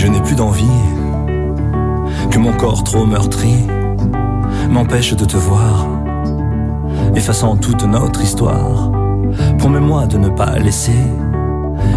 [0.00, 0.64] je n'ai plus d'envie,
[2.30, 3.52] que mon corps trop meurtri
[4.70, 5.86] m'empêche de te voir,
[7.14, 8.99] effaçant toute notre histoire.
[9.58, 11.00] Promets-moi de ne pas laisser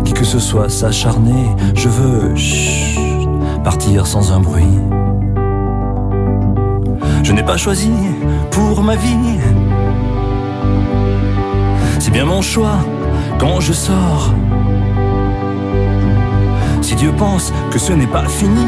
[0.06, 1.48] qui que ce soit s'acharner.
[1.76, 2.34] Je veux
[3.64, 4.80] partir sans un bruit.
[7.24, 7.92] Je n'ai pas choisi
[8.52, 9.40] pour ma vie.
[12.00, 12.78] C'est bien mon choix
[13.40, 14.34] quand je sors
[16.84, 18.66] si Dieu pense que ce n'est pas fini,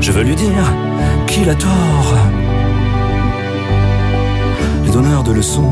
[0.00, 0.64] je veux lui dire
[1.26, 2.39] qu'il a tort.
[4.90, 5.70] Les donneurs de leçons,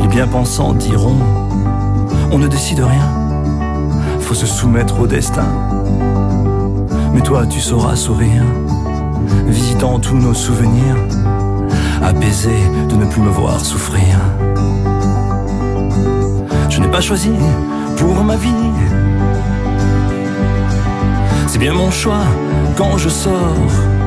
[0.00, 1.16] les bien-pensants diront
[2.32, 3.08] On ne décide rien,
[4.18, 5.46] faut se soumettre au destin.
[7.14, 8.42] Mais toi, tu sauras sourire,
[9.46, 10.96] visitant tous nos souvenirs,
[12.02, 12.50] apaisé
[12.88, 14.18] de ne plus me voir souffrir.
[16.68, 17.30] Je n'ai pas choisi
[17.96, 18.72] pour ma vie.
[21.46, 22.24] C'est bien mon choix
[22.76, 24.01] quand je sors.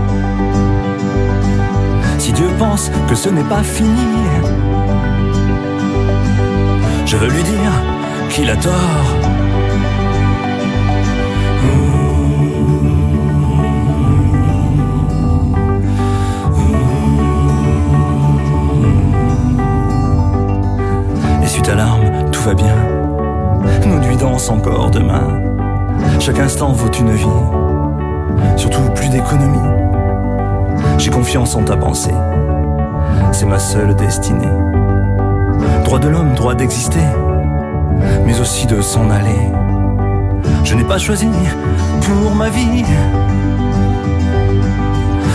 [2.35, 3.89] Dieu pense que ce n'est pas fini,
[7.05, 7.71] je veux lui dire
[8.29, 8.71] qu'il a tort.
[21.41, 22.75] Et suite à larmes, tout va bien.
[23.85, 25.41] Nos nuits dansent encore demain.
[26.19, 27.25] Chaque instant vaut une vie.
[28.57, 29.84] Surtout plus d'économie.
[30.97, 32.13] J'ai confiance en ta pensée.
[33.31, 34.51] C'est ma seule destinée.
[35.83, 37.05] Droit de l'homme, droit d'exister.
[38.25, 39.51] Mais aussi de s'en aller.
[40.63, 41.29] Je n'ai pas choisi
[42.01, 42.85] pour ma vie.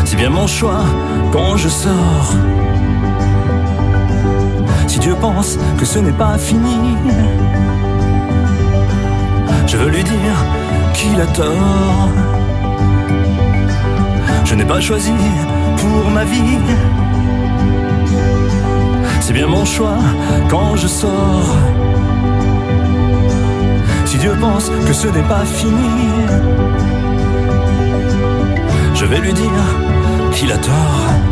[0.05, 0.81] C'est bien mon choix
[1.33, 2.35] quand je sors.
[4.87, 6.97] Si Dieu pense que ce n'est pas fini,
[9.67, 10.37] je veux lui dire
[10.95, 12.30] qu'il a tort.
[14.51, 15.13] Je n'ai pas choisi
[15.77, 16.59] pour ma vie.
[19.21, 19.99] C'est bien mon choix
[20.49, 21.55] quand je sors.
[24.07, 25.93] Si Dieu pense que ce n'est pas fini,
[28.93, 29.67] je vais lui dire
[30.33, 31.30] qu'il a tort.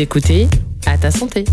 [0.00, 0.46] Écoutez
[0.86, 1.44] à ta santé.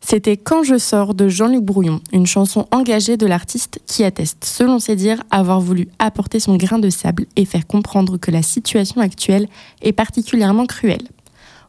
[0.00, 4.80] C'était Quand je sors de Jean-Luc Brouillon, une chanson engagée de l'artiste qui atteste, selon
[4.80, 9.00] ses dires, avoir voulu apporter son grain de sable et faire comprendre que la situation
[9.00, 9.46] actuelle
[9.82, 11.06] est particulièrement cruelle.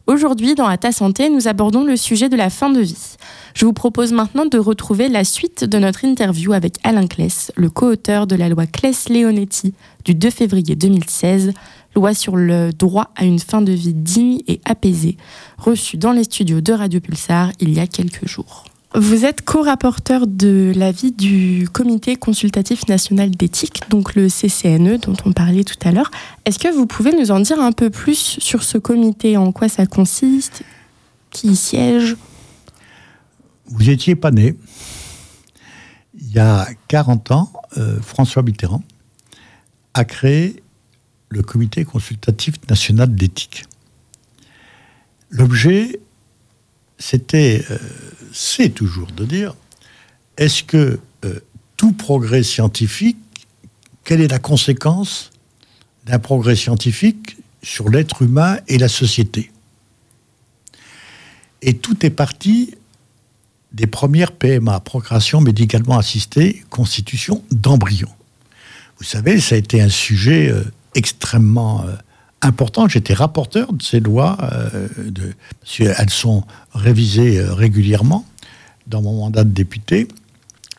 [0.08, 3.16] Aujourd'hui, dans À ta santé, nous abordons le sujet de la fin de vie.
[3.54, 7.70] Je vous propose maintenant de retrouver la suite de notre interview avec Alain Kless, le
[7.70, 9.76] co-auteur de la loi Kless-Leonetti
[10.06, 11.54] du 2 février 2016,
[12.00, 15.18] loi sur le droit à une fin de vie digne et apaisée,
[15.58, 18.64] reçue dans les studios de Radio Pulsar il y a quelques jours.
[18.96, 25.34] Vous êtes co-rapporteur de l'avis du Comité consultatif national d'éthique, donc le CCNE dont on
[25.34, 26.10] parlait tout à l'heure.
[26.46, 29.68] Est-ce que vous pouvez nous en dire un peu plus sur ce comité, en quoi
[29.68, 30.64] ça consiste,
[31.32, 32.16] qui y siège?
[33.68, 34.56] Vous n'étiez pas né.
[36.14, 38.82] Il y a 40 ans, euh, François Mitterrand
[39.94, 40.64] a créé
[41.30, 43.66] le Comité consultatif national d'éthique.
[45.30, 46.00] L'objet,
[46.98, 47.78] c'était, euh,
[48.34, 49.56] c'est toujours de dire,
[50.38, 51.40] est-ce que euh,
[51.78, 53.18] tout progrès scientifique,
[54.04, 55.32] quelle est la conséquence
[56.06, 59.52] d'un progrès scientifique sur l'être humain et la société?
[61.62, 62.74] Et tout est parti
[63.72, 68.10] des premières PMA, procréation médicalement assistée, constitution d'embryon.
[68.98, 70.64] Vous savez, ça a été un sujet euh,
[70.96, 71.94] extrêmement euh,
[72.42, 72.88] important.
[72.88, 74.88] J'étais rapporteur de ces lois, euh,
[76.10, 78.26] sont révisées euh, régulièrement
[78.88, 80.08] dans mon mandat de député.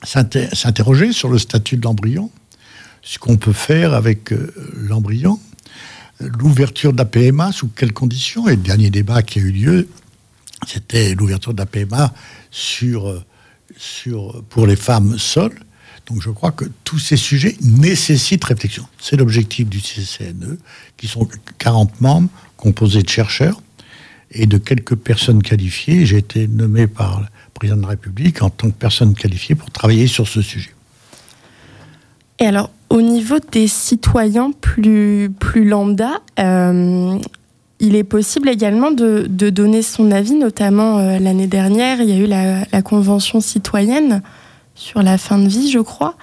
[0.02, 2.30] S'inter- S'interroger sur le statut de l'embryon,
[3.02, 5.38] ce qu'on peut faire avec euh, l'embryon,
[6.20, 9.88] l'ouverture de la PMA, sous quelles conditions, et le dernier débat qui a eu lieu,
[10.66, 12.12] c'était l'ouverture de la PMA
[12.82, 13.20] euh,
[13.76, 15.58] sur, pour les femmes seules.
[16.10, 18.84] Donc je crois que tous ces sujets nécessitent réflexion.
[18.98, 20.58] C'est l'objectif du CCNE,
[20.96, 23.62] qui sont 40 membres composés de chercheurs
[24.32, 26.06] et de quelques personnes qualifiées.
[26.06, 29.70] J'ai été nommé par le président de la République en tant que personne qualifiée pour
[29.70, 30.70] travailler sur ce sujet.
[32.40, 37.18] Et alors, au niveau des citoyens plus, lambda, euh,
[37.78, 42.16] il est possible également de, donner son avis, notamment euh, l'année dernière, il y a
[42.16, 44.22] eu la Convention citoyenne
[44.80, 46.16] sur la fin de vie, je crois.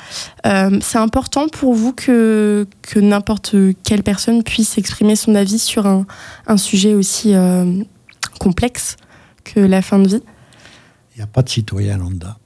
[0.47, 6.57] Euh, c'est important pour vous que, n'importe quelle personne puisse exprimer son avis sur un,
[6.57, 7.83] sujet aussi euh,
[8.39, 8.97] complexe
[9.43, 10.23] que la fin de vie?
[11.13, 12.39] Il n'y a pas de citoyen lambda.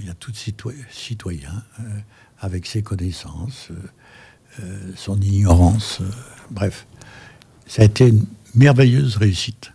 [0.00, 1.82] Il y a tout citoyen, euh,
[2.40, 3.70] avec ses connaissances,
[4.96, 6.00] son ignorance,
[6.50, 6.86] bref.
[7.66, 9.72] Ça a été une merveilleuse réussite.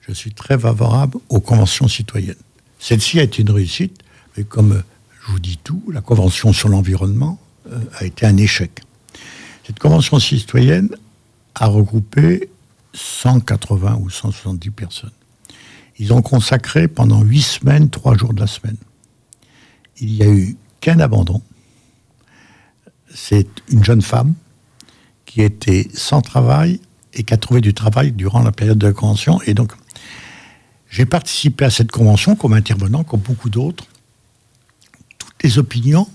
[0.00, 2.34] Je suis très favorable aux conventions citoyennes.
[2.80, 4.02] Celle-ci a été une réussite,
[4.36, 4.82] mais comme
[5.22, 7.38] je vous dis tout, la convention sur l'environnement
[7.70, 8.80] euh, a été un échec.
[9.66, 10.88] Cette convention citoyenne
[11.54, 12.48] a regroupé
[12.94, 15.12] 180 ou 170 personnes.
[15.98, 18.78] Ils ont consacré pendant huit semaines, trois jours de la semaine.
[19.98, 21.42] Il n'y a eu qu'un abandon.
[23.14, 24.32] C'est une jeune femme
[25.26, 26.80] qui était sans travail
[27.12, 29.40] et qui a trouvé du travail durant la période de la convention.
[29.42, 29.72] Et donc,
[30.90, 33.86] j'ai participé à cette convention comme intervenant, comme beaucoup d'autres.
[35.18, 36.08] Toutes les opinions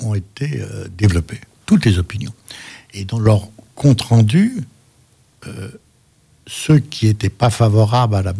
[0.00, 2.32] ont été euh, développées, toutes les opinions.
[2.94, 4.64] Et dans leur compte rendu,
[5.46, 5.70] euh,
[6.46, 8.34] ceux qui n'étaient pas favorables à la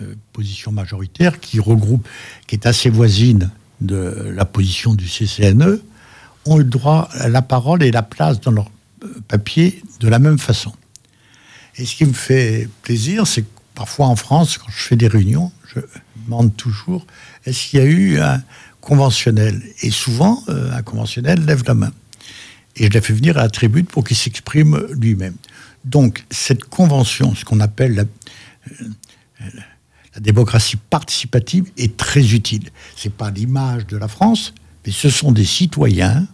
[0.00, 2.08] euh, position majoritaire, qui regroupe,
[2.46, 3.50] qui est assez voisine
[3.82, 5.82] de la position du CCNE,
[6.46, 8.70] ont le droit à la parole et la place dans leur
[9.28, 10.72] papier de la même façon.
[11.76, 15.06] Et ce qui me fait plaisir, c'est que parfois en France, quand je fais des
[15.06, 15.80] réunions, je
[16.24, 17.06] demande toujours
[17.44, 18.42] est-ce qu'il y a eu un
[18.80, 19.62] conventionnel?
[19.82, 21.92] Et souvent, euh, un conventionnel lève la main.
[22.74, 25.36] Et je l'ai fait venir à la tribune pour qu'il s'exprime lui-même.
[25.84, 28.84] Donc, cette convention, ce qu'on appelle la, euh,
[30.14, 32.70] la, démocratie participative, est très utile.
[32.96, 36.26] Ce n'est pas l'image de la France, mais ce sont des citoyens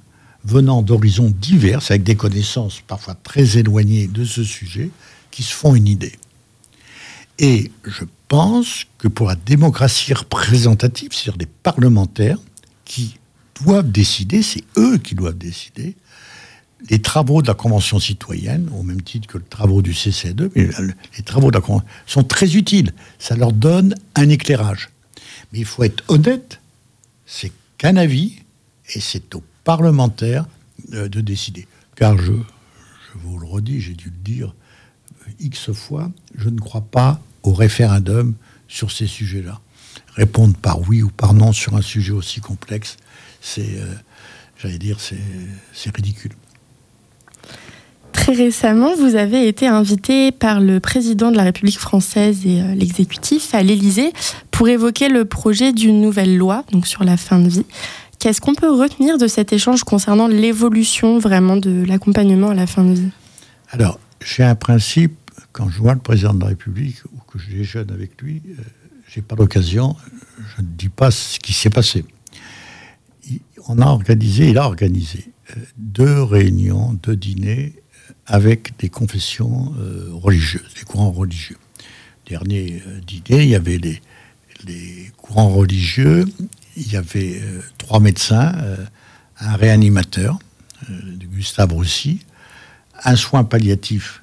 [0.45, 4.91] venant d'horizons divers, avec des connaissances parfois très éloignées de ce sujet,
[5.31, 6.19] qui se font une idée.
[7.43, 12.39] Et je pense que pour la démocratie représentative, c'est-à-dire des parlementaires
[12.85, 13.19] qui
[13.61, 15.97] doivent décider, c'est eux qui doivent décider,
[16.89, 20.71] les travaux de la Convention citoyenne, au même titre que les travaux du CCE2, mais
[21.17, 22.95] les travaux de la Convention sont très utiles.
[23.19, 24.91] Ça leur donne un éclairage.
[25.53, 26.61] Mais il faut être honnête,
[27.27, 28.37] c'est qu'un avis,
[28.95, 30.47] et c'est aux parlementaires
[30.89, 31.67] de, de décider.
[31.97, 34.55] Car je, je vous le redis, j'ai dû le dire
[35.41, 38.35] X fois, je ne crois pas au référendum
[38.69, 39.61] sur ces sujets-là.
[40.15, 42.97] Répondre par oui ou par non sur un sujet aussi complexe,
[43.41, 43.95] c'est, euh,
[44.59, 46.33] j'allais dire, c'est ridicule.
[48.13, 52.75] Très récemment, vous avez été invité par le président de la République française et euh,
[52.75, 54.13] l'exécutif à l'Élysée
[54.51, 57.67] pour évoquer le projet d'une nouvelle loi donc sur la fin de vie.
[58.19, 62.85] Qu'est-ce qu'on peut retenir de cet échange concernant l'évolution vraiment de l'accompagnement à la fin
[62.85, 63.11] de vie?
[63.71, 65.17] Alors, j'ai un principe
[65.51, 68.63] quand je vois le président de la République ou que je déjeune avec lui, euh,
[69.09, 69.97] j'ai pas l'occasion,
[70.57, 72.05] je ne dis pas ce qui s'est passé.
[73.69, 79.73] on a organisé, il a organisé euh, deux réunions, deux dîners euh, avec des confessions
[80.13, 81.57] religieuses, des courants religieux.
[82.27, 84.01] Dernier dîner, il y avait les,
[84.65, 86.25] les, courants religieux,
[86.77, 87.43] il y avait
[87.79, 88.55] trois médecins,
[89.41, 90.39] un réanimateur,
[90.89, 92.21] Gustave Roussy,
[93.03, 94.23] un soin palliatif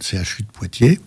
[0.00, 1.00] CHU de Poitiers.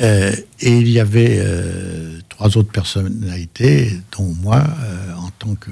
[0.00, 5.70] Euh, et il y avait euh, trois autres personnalités, dont moi, euh, en tant que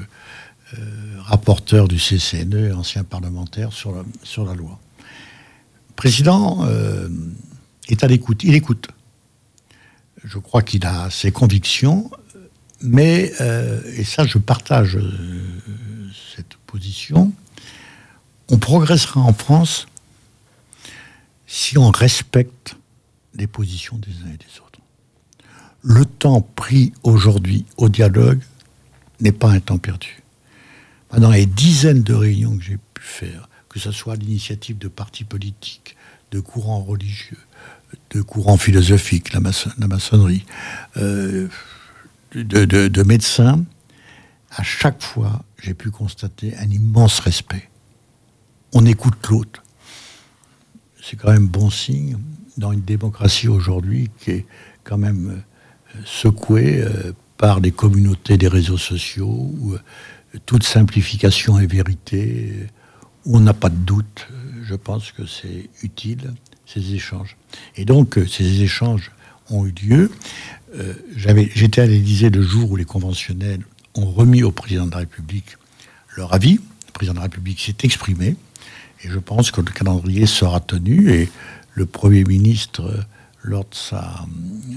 [1.21, 4.79] rapporteur du CCNE, ancien parlementaire sur la, sur la loi.
[4.99, 6.69] Le président
[7.89, 8.89] est à l'écoute, il écoute.
[10.25, 12.11] Je crois qu'il a ses convictions,
[12.83, 13.33] mais,
[13.97, 14.99] et ça je partage
[16.37, 17.33] cette position,
[18.51, 19.87] on progressera en France
[21.47, 22.78] si on respecte
[23.39, 24.81] les positions des uns et des autres.
[25.83, 28.41] Le temps pris aujourd'hui au dialogue
[29.21, 30.23] n'est pas un temps perdu.
[31.17, 35.25] Dans les dizaines de réunions que j'ai pu faire, que ce soit l'initiative de partis
[35.25, 35.97] politiques,
[36.31, 37.39] de courants religieux,
[38.11, 40.45] de courants philosophiques, la, maçonnerie,
[40.99, 41.49] euh,
[42.35, 43.65] de, de médecins,
[44.51, 47.71] à chaque fois, j'ai pu constater un immense respect.
[48.75, 49.63] On écoute l'autre
[51.09, 52.19] c'est quand même bon signe
[52.59, 54.47] dans une démocratie aujourd'hui qui est
[54.85, 55.43] quand même
[55.95, 59.81] euh, secouée euh, par les communautés des réseaux sociaux, où euh,
[60.45, 62.53] toute simplification est vérité,
[63.25, 64.27] où on n'a pas de doute.
[64.65, 66.35] Je pense que c'est utile,
[66.67, 67.37] ces échanges.
[67.77, 69.13] Et donc, ces échanges
[69.49, 70.11] ont eu lieu.
[71.17, 73.63] J'étais à l'Élysée le jour où les conventionnels
[73.95, 75.57] ont remis au président de la République
[76.17, 76.61] leur avis.
[76.87, 78.37] Le président de la République s'est exprimé.
[79.03, 81.31] Et je pense que le calendrier sera tenu et
[81.79, 82.93] le Premier ministre,
[83.43, 84.75] lors de sa, euh,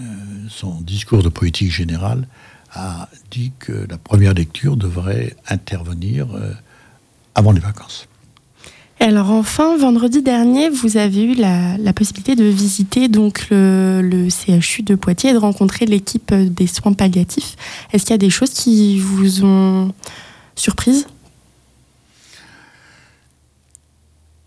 [0.50, 2.28] son discours de politique générale,
[2.74, 6.54] a dit que la première lecture devrait intervenir euh,
[7.36, 8.08] avant les vacances.
[9.00, 14.84] alors enfin, vendredi dernier, vous avez eu la, possibilité de visiter donc le, le, CHU
[14.84, 17.56] de Poitiers et de rencontrer l'équipe des soins palliatifs.
[17.92, 19.92] Est-ce qu'il y a des choses qui vous ont
[20.56, 21.08] surprise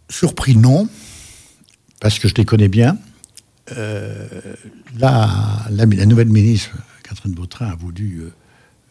[0.09, 0.89] Surpris, non,
[2.05, 2.99] parce que je les connais bien.
[3.73, 4.29] Euh,
[4.99, 5.71] la,
[6.05, 8.35] nouvelle ministre, Catherine Vautrin, a voulu euh,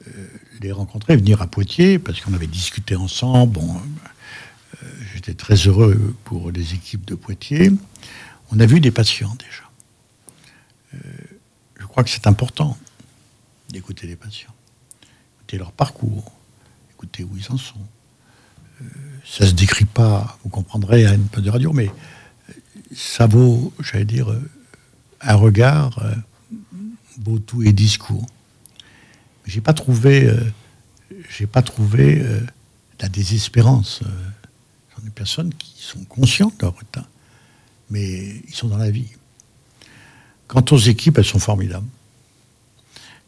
[0.08, 0.28] euh,
[0.62, 3.54] les rencontrer, venir à Poitiers, parce qu'on avait discuté ensemble.
[3.54, 3.80] Bon,
[5.14, 7.72] J'étais très heureux pour les équipes de Poitiers.
[8.52, 11.00] On a vu des patients déjà.
[11.80, 12.76] je crois que c'est important
[13.70, 14.56] d'écouter les patients,
[15.38, 16.32] écouter leur parcours,
[16.90, 17.86] écouter où ils en sont
[19.26, 21.90] ça se décrit pas, vous comprendrez à une peu de radio, mais
[22.96, 24.42] ça vaut, j'allais dire, euh,
[25.22, 26.14] un regard, euh,
[27.18, 28.26] beau tout et discours.
[29.46, 32.24] J'ai pas trouvé, euh, pas trouvé
[33.00, 34.00] la désespérance.
[34.00, 37.08] Ce sont des personnes qui sont conscientes de leur état,
[37.90, 39.10] mais ils sont dans la vie.
[40.48, 41.88] Quant aux équipes, elles sont formidables.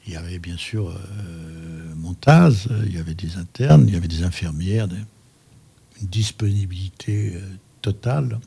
[0.07, 4.07] Il y avait bien sûr euh, Montaz, il y avait des internes, il y avait
[4.07, 4.88] des infirmières,
[6.01, 7.39] une disponibilité
[7.82, 8.39] totale.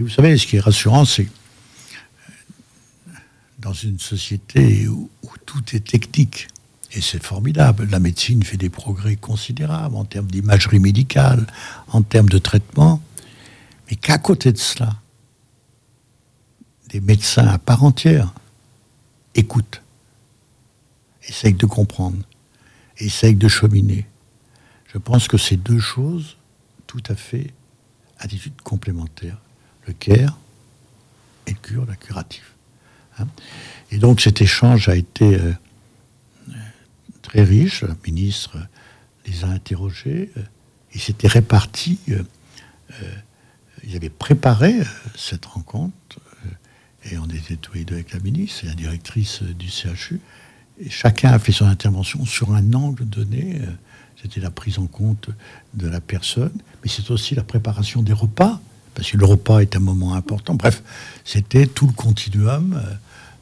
[0.00, 1.28] Puis vous savez, ce qui est rassurant, c'est
[3.58, 6.48] dans une société où, où tout est technique,
[6.92, 11.46] et c'est formidable, la médecine fait des progrès considérables en termes d'imagerie médicale,
[11.88, 13.02] en termes de traitement,
[13.90, 14.96] mais qu'à côté de cela,
[16.88, 18.32] des médecins à part entière
[19.34, 19.82] écoutent,
[21.28, 22.24] essayent de comprendre,
[22.96, 24.06] essayent de cheminer.
[24.94, 26.38] Je pense que ces deux choses,
[26.86, 27.52] tout à fait,
[28.18, 29.36] attitudes complémentaires.
[29.86, 30.38] Le care
[31.46, 32.54] et le cure, la curatif.
[33.18, 33.26] Hein.
[33.90, 35.52] et donc cet échange a été euh,
[36.48, 36.52] euh,
[37.22, 37.82] très riche.
[37.82, 38.62] Le ministre euh,
[39.26, 40.30] les a interrogés.
[40.36, 40.42] euh,
[40.94, 41.98] ils s'étaient répartis.
[42.10, 42.22] euh,
[43.02, 43.12] euh,
[43.84, 44.84] ils avaient préparé euh,
[45.16, 45.94] cette rencontre.
[46.46, 49.68] euh, et on était tous les deux avec la ministre et la directrice euh, du
[49.68, 50.20] CHU.
[50.88, 53.60] Chacun a fait son intervention sur un angle donné.
[53.60, 53.66] euh,
[54.22, 55.30] C'était la prise en compte
[55.74, 56.52] de la personne,
[56.82, 58.60] mais c'est aussi la préparation des repas,
[58.94, 60.54] parce que le repas est un moment important.
[60.54, 60.82] Bref,
[61.24, 62.94] c'était tout le continuum, euh,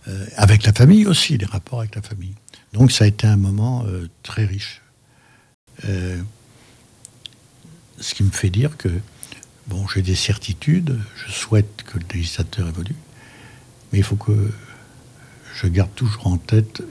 [0.09, 2.35] euh, avec la famille aussi, les rapports avec la famille.
[2.73, 4.83] Donc ça a été un moment euh, très riche.
[8.01, 8.89] Ce qui me fait dire que,
[9.69, 12.97] bon, j'ai des certitudes, je souhaite que le législateur évolue,
[13.93, 14.53] mais il faut que
[15.55, 16.83] je garde toujours en tête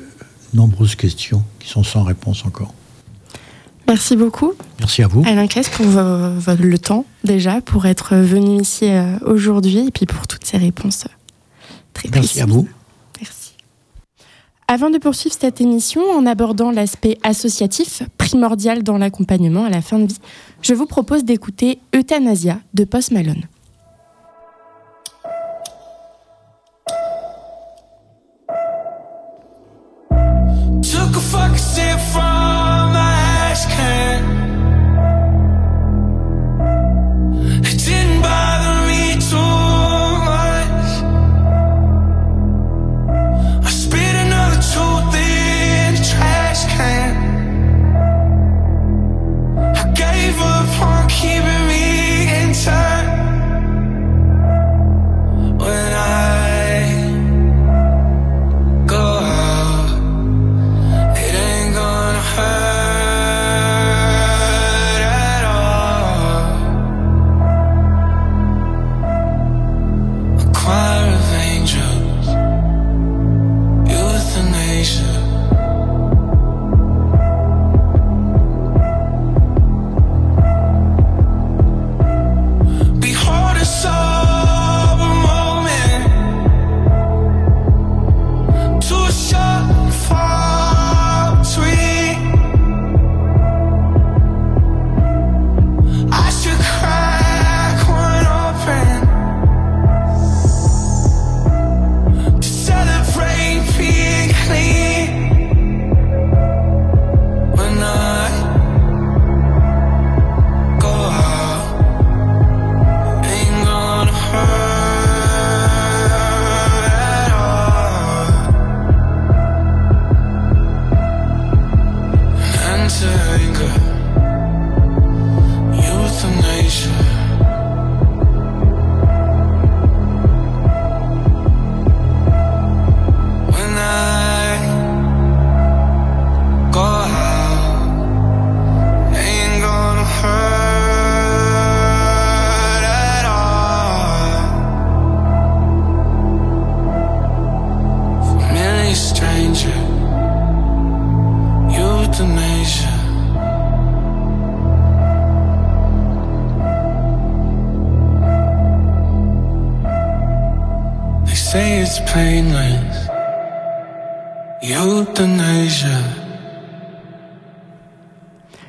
[0.53, 2.73] nombreuses questions qui sont sans réponse encore.
[3.87, 5.23] Merci beaucoup, Merci à vous.
[5.25, 10.27] Alain Claes, pour le temps déjà, pour être venu ici euh, aujourd'hui et puis pour
[10.27, 12.67] toutes ces réponses euh, très Merci à vous.
[13.21, 13.53] Merci.
[14.67, 19.99] Avant de poursuivre cette émission en abordant l'aspect associatif, primordial dans l'accompagnement à la fin
[19.99, 20.19] de vie,
[20.61, 23.43] je vous propose d'écouter Euthanasia de Post Malone.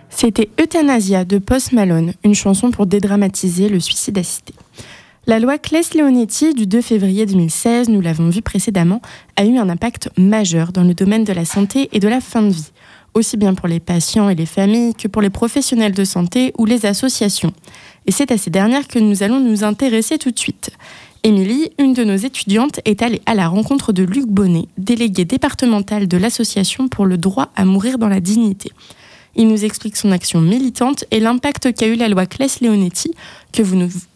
[0.09, 4.55] C'était Euthanasia de Post Malone, une chanson pour dédramatiser le suicide assisté.
[5.27, 9.03] La loi Claes-Leonetti du 2 février 2016, nous l'avons vu précédemment,
[9.37, 12.43] a eu un impact majeur dans le domaine de la santé et de la fin
[12.43, 12.73] de vie,
[13.13, 16.65] aussi bien pour les patients et les familles que pour les professionnels de santé ou
[16.65, 17.53] les associations.
[18.07, 20.71] Et c'est à ces dernières que nous allons nous intéresser tout de suite.
[21.25, 26.07] Émilie, une de nos étudiantes, est allée à la rencontre de Luc Bonnet, délégué départemental
[26.07, 28.71] de l'Association pour le droit à mourir dans la dignité.
[29.35, 33.13] Il nous explique son action militante et l'impact qu'a eu la loi Claes-Leonetti
[33.53, 33.63] que,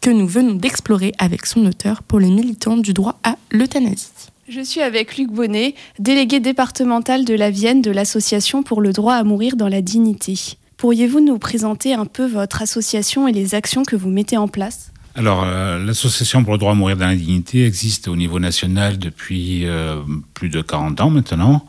[0.00, 4.10] que nous venons d'explorer avec son auteur pour les militants du droit à l'euthanasie.
[4.48, 9.14] Je suis avec Luc Bonnet, délégué départemental de la Vienne de l'Association pour le droit
[9.14, 10.34] à mourir dans la dignité.
[10.76, 14.92] Pourriez-vous nous présenter un peu votre association et les actions que vous mettez en place?
[15.14, 18.98] Alors, euh, l'association pour le droit à mourir dans la dignité existe au niveau national
[18.98, 19.96] depuis euh,
[20.32, 21.66] plus de 40 ans maintenant.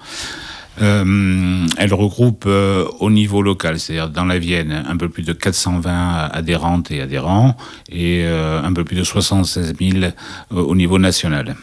[0.82, 6.30] Euh, elle regroupe au niveau local, c'est-à-dire dans la Vienne, un peu plus de 420
[6.32, 7.58] adhérentes et adhérents
[7.92, 10.12] et un peu plus de 76 000
[10.50, 11.56] au niveau national.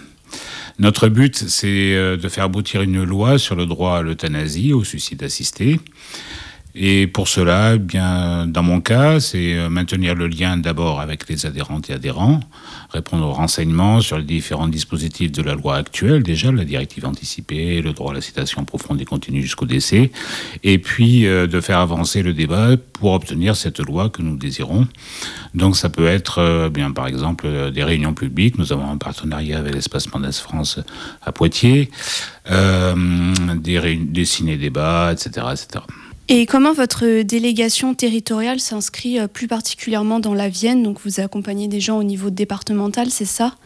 [0.78, 5.24] Notre but, c'est de faire aboutir une loi sur le droit à l'euthanasie, au suicide
[5.24, 5.80] assisté.
[6.74, 11.28] Et pour cela, eh bien, dans mon cas, c'est euh, maintenir le lien d'abord avec
[11.28, 12.40] les adhérentes et adhérents,
[12.90, 17.82] répondre aux renseignements sur les différents dispositifs de la loi actuelle, déjà la directive anticipée,
[17.82, 20.12] le droit à la citation profonde et continue jusqu'au décès,
[20.62, 24.86] et puis euh, de faire avancer le débat pour obtenir cette loi que nous désirons.
[25.54, 28.58] Donc ça peut être, euh, bien par exemple, des réunions publiques.
[28.58, 30.78] Nous avons un partenariat avec l'espace Mendes France
[31.22, 31.90] à Poitiers,
[32.48, 35.84] des, des ciné-débats, etc., etc.
[36.32, 40.84] Et comment votre délégation territoriale s'inscrit euh, plus particulièrement dans la Vienne?
[40.84, 43.56] Donc vous accompagnez des gens au niveau départemental, c'est ça?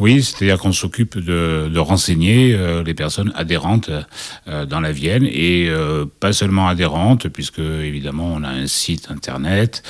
[0.00, 3.90] Oui, c'est-à-dire qu'on s'occupe de, renseigner euh, les personnes adhérentes
[4.48, 5.70] euh, dans la Vienne et
[6.18, 9.84] pas seulement adhérentes, puisque évidemment on a un site internet,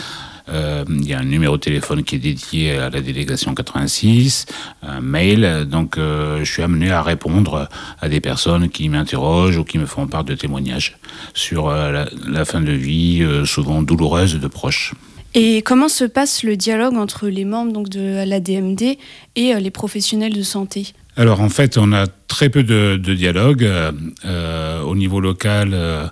[0.49, 4.47] il y a un numéro de téléphone qui est dédié à la délégation 86,
[4.83, 5.67] un mail.
[5.69, 7.69] Donc, euh, je suis amené à répondre
[8.01, 10.99] à des personnes qui m'interrogent ou qui me font part de témoignages
[11.33, 14.95] sur euh, la, la, fin de vie, euh, souvent douloureuse de proches.
[15.35, 18.97] Et comment se passe le dialogue entre les membres donc, de la DMD
[19.35, 20.93] et les professionnels de santé?
[21.17, 23.65] Alors en fait, on a très peu de, de dialogue
[24.25, 25.71] euh, au niveau local.
[25.73, 26.07] Euh,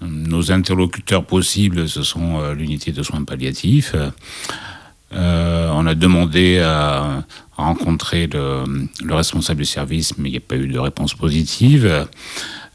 [0.00, 3.94] nos interlocuteurs possibles, ce sont euh, l'unité de soins palliatifs.
[5.12, 7.24] Euh, on a demandé à,
[7.56, 8.64] rencontrer le,
[9.08, 12.06] responsable du service, mais il n'y a pas eu de réponse positive.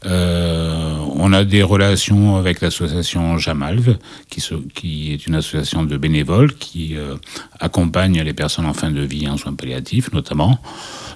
[0.04, 3.98] Euh, on a des relations avec l'association Jamalve,
[4.28, 7.14] qui, est une association de bénévoles qui euh,
[7.60, 10.58] accompagne les personnes en fin de vie en soins palliatifs, notamment.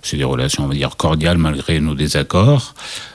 [0.02, 2.74] C'est des relations, on va dire, cordiales malgré nos désaccords.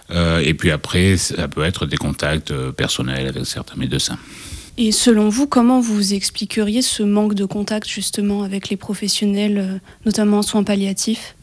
[0.09, 4.17] Euh, et puis après, ça peut être des contacts personnels avec certains médecins.
[4.77, 10.39] Et selon vous, comment vous expliqueriez ce manque de contact justement avec les professionnels, notamment
[10.39, 11.35] en soins palliatifs?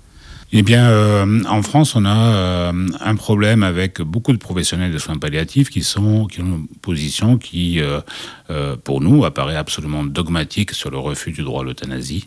[0.51, 4.97] Eh bien, euh, en France, on a euh, un problème avec beaucoup de professionnels de
[4.97, 10.73] soins palliatifs qui sont qui ont une position qui, euh, pour nous, apparaît absolument dogmatique
[10.73, 12.27] sur le refus du droit à l'euthanasie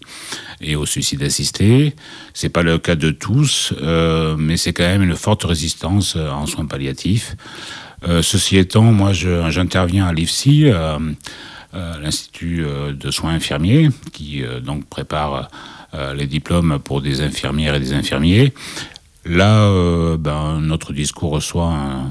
[0.62, 1.96] et au suicide assisté.
[2.36, 3.74] C'est pas le cas de tous,
[4.38, 7.36] mais c'est quand même une forte résistance en soins palliatifs.
[8.22, 10.72] Ceci étant, moi, j'interviens à l'IFSI.
[11.74, 15.50] L'Institut de soins infirmiers, qui donc prépare
[15.94, 18.54] les diplômes pour des infirmières et des infirmiers.
[19.26, 22.10] Là, euh, ben, notre discours reçoit un,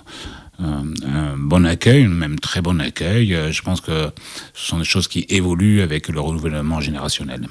[0.62, 3.36] un, un, bon accueil, même très bon accueil.
[3.50, 4.10] Je pense que
[4.54, 7.48] ce sont des choses qui évoluent avec le renouvellement générationnel.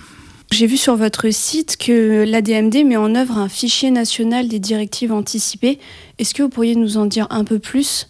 [0.52, 5.12] J'ai vu sur votre site que l'ADMD met en œuvre un fichier national des directives
[5.12, 5.78] anticipées.
[6.18, 8.10] Est-ce que vous pourriez nous en dire un peu plus?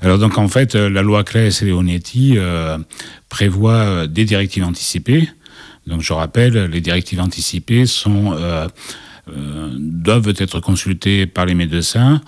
[0.00, 2.78] Alors donc en fait la loi Claes et Leonetti euh,
[3.28, 5.28] prévoit des directives anticipées
[5.86, 8.68] donc je rappelle, les directives anticipées euh,
[9.28, 12.20] euh, doivent être consultées par les médecins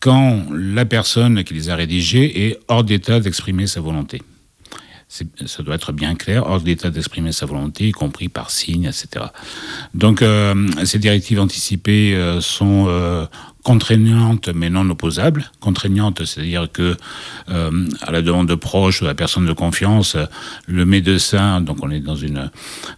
[0.00, 4.20] quand la personne qui les a rédigées est hors d'état d'exprimer sa volonté.
[5.08, 9.26] Ça doit être bien clair, hors d'état d'exprimer sa volonté, y compris par signe, etc.
[9.94, 12.88] Donc, euh, ces directives anticipées sont
[13.64, 15.50] contraignante mais non opposable.
[15.58, 16.96] Contraignante, c'est-à-dire que
[17.48, 20.16] euh, à la demande de proches ou à la personne de confiance,
[20.66, 22.50] le médecin, donc on est dans une,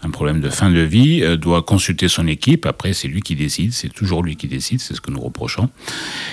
[0.03, 2.67] un problème de fin de vie, euh, doit consulter son équipe.
[2.67, 5.71] Après, c'est lui qui décide, c'est toujours lui qui décide, c'est ce que nous reprochons.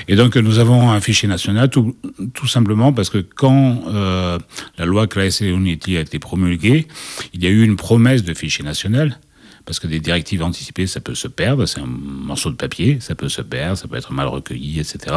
[0.07, 1.95] Et donc nous avons un fichier national tout,
[2.33, 4.39] tout simplement parce que quand euh,
[4.79, 6.87] la loi Claes Unity a été promulguée,
[7.33, 9.19] il y a eu une promesse de fichier national
[9.65, 13.15] parce que des directives anticipées, ça peut se perdre, c'est un morceau de papier, ça
[13.15, 15.15] peut se perdre, ça peut être mal recueilli, etc.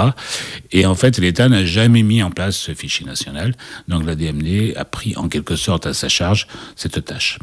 [0.72, 3.54] Et en fait, l'État n'a jamais mis en place ce fichier national,
[3.88, 7.38] donc la DMD a pris en quelque sorte à sa charge cette tâche.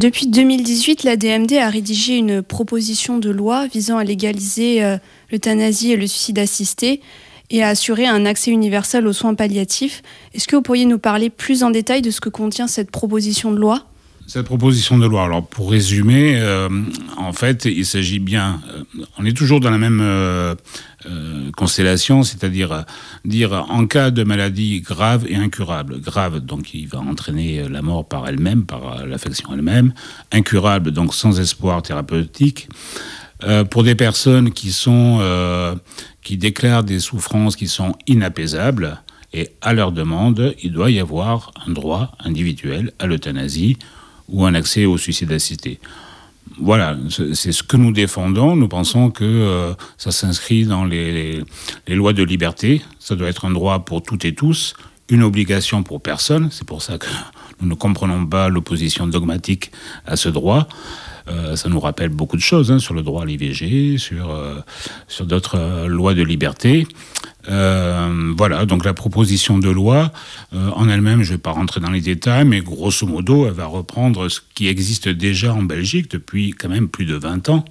[0.00, 4.96] Depuis 2018, la DMD a rédigé une proposition de loi visant à légaliser euh,
[5.32, 7.00] l'euthanasie et le suicide assisté
[7.50, 10.02] et à assurer un accès universel aux soins palliatifs.
[10.34, 13.50] Est-ce que vous pourriez nous parler plus en détail de ce que contient cette proposition
[13.50, 13.86] de loi?
[14.28, 16.68] Cette proposition de loi, alors pour résumer, euh,
[17.16, 20.54] en fait, il s'agit bien, euh, on est toujours dans la même euh,
[21.56, 22.84] constellation, c'est-à-dire
[23.24, 28.06] dire en cas de maladie grave et incurable, grave, donc qui va entraîner la mort
[28.06, 29.94] par elle-même, par l'affection elle-même,
[30.30, 32.68] incurable, donc sans espoir thérapeutique,
[33.70, 35.22] pour des personnes qui sont,
[36.22, 39.00] qui déclarent des souffrances qui sont inapaisables,
[39.32, 43.78] et à leur demande, il doit y avoir un droit individuel à l'euthanasie
[44.28, 45.80] ou un accès au suicide assisté.
[46.60, 46.96] Voilà,
[47.34, 48.56] c'est ce que nous défendons.
[48.56, 51.42] Nous pensons que euh, ça s'inscrit dans les,
[51.86, 52.82] les, lois de liberté.
[52.98, 54.74] Ça doit être un droit pour toutes et tous,
[55.08, 56.48] une obligation pour personne.
[56.50, 57.06] C'est pour ça que
[57.60, 59.70] nous ne comprenons pas l'opposition dogmatique
[60.06, 60.68] à ce droit.
[61.30, 64.56] Euh, ça nous rappelle beaucoup de choses hein, sur le droit à l'IVG, sur, euh,
[65.08, 66.86] sur d'autres euh, lois de liberté.
[67.46, 70.12] voilà, donc la proposition de loi
[70.52, 73.64] en elle-même, je ne vais pas rentrer dans les détails, mais grosso modo, elle va
[73.64, 77.64] reprendre ce qui existe déjà en Belgique depuis quand même plus de 20 ans,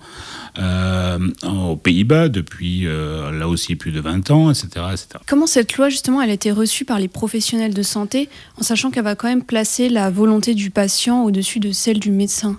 [1.43, 5.07] aux Pays-Bas depuis là aussi plus de 20 ans, etc., etc.
[5.27, 8.29] Comment cette loi, justement, elle a été reçue par les professionnels de santé,
[8.59, 12.09] en sachant qu'elle va quand même placer la volonté du patient au-dessus de celle du
[12.09, 12.57] médecin?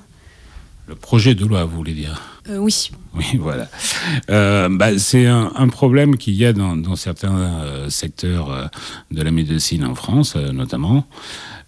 [0.89, 2.21] Le projet de loi, vous voulez dire?
[2.49, 2.91] Euh, Oui.
[3.19, 3.69] Oui, voilà.
[4.31, 8.71] Euh, bah, c'est un, problème qu'il y a dans, certains euh, secteurs
[9.11, 11.07] de la médecine en France, notamment.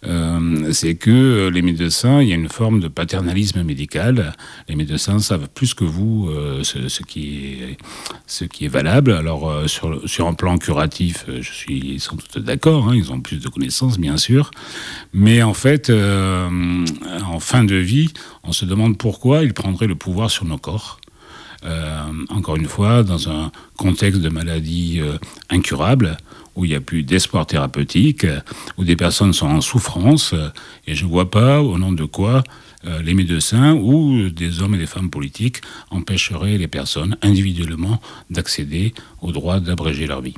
[0.07, 4.32] Euh, c'est que euh, les médecins, il y a une forme de paternalisme médical.
[4.68, 7.59] Les médecins savent plus que vous euh, ce, qui
[8.61, 9.12] est, valable.
[9.12, 13.40] Alors, sur, sur un plan curatif, je suis sans doute d'accord, hein, ils ont plus
[13.40, 14.51] de connaissances, bien sûr.
[15.12, 18.12] Mais en fait, en fin de vie,
[18.44, 21.01] on se demande pourquoi ils prendraient le pouvoir sur nos corps.
[22.30, 25.00] Encore une fois, dans un contexte de maladie
[25.48, 26.16] incurable,
[26.56, 28.26] où il n'y a plus d'espoir thérapeutique,
[28.78, 30.34] où des personnes sont en souffrance,
[30.86, 32.42] et je ne vois pas au nom de quoi
[32.86, 38.00] euh, les médecins ou des hommes et des femmes politiques empêcheraient les personnes individuellement
[38.30, 40.34] d'accéder au droit d'abréger leur vie.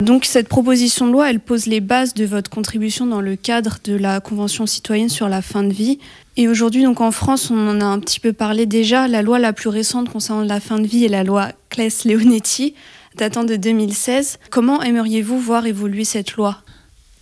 [0.00, 3.78] Donc cette proposition de loi, elle pose les bases de votre contribution dans le cadre
[3.84, 5.98] de la Convention citoyenne sur la fin de vie.
[6.36, 9.06] Et aujourd'hui, donc en France, on en a un petit peu parlé déjà.
[9.06, 12.74] La loi la plus récente concernant la fin de vie est la loi Claes-Leonetti
[13.16, 14.38] datant de 2016.
[14.50, 16.58] Comment aimeriez-vous voir évoluer cette loi?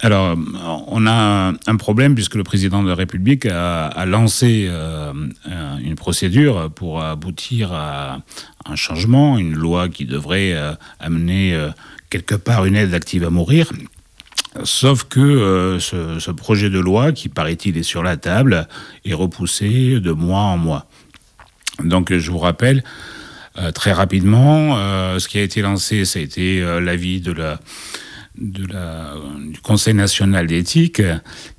[0.02, 0.34] Alors,
[0.86, 5.12] on a un problème puisque le président de la République a, lancé euh,
[5.82, 8.20] une procédure pour aboutir à
[8.64, 11.68] un changement, une loi qui devrait euh, amener euh,
[12.08, 13.72] quelque part une aide active à mourir.
[14.64, 18.66] Sauf que ce, ce, projet de loi, qui paraît-il est sur la table,
[19.04, 20.86] est repoussé de mois en mois.
[21.84, 22.82] Donc, je vous rappelle
[23.58, 24.76] euh, très rapidement.
[24.78, 27.58] Euh, ce qui a été lancé, ça a été euh, l'avis de la,
[28.40, 31.02] de la, du Conseil national d'éthique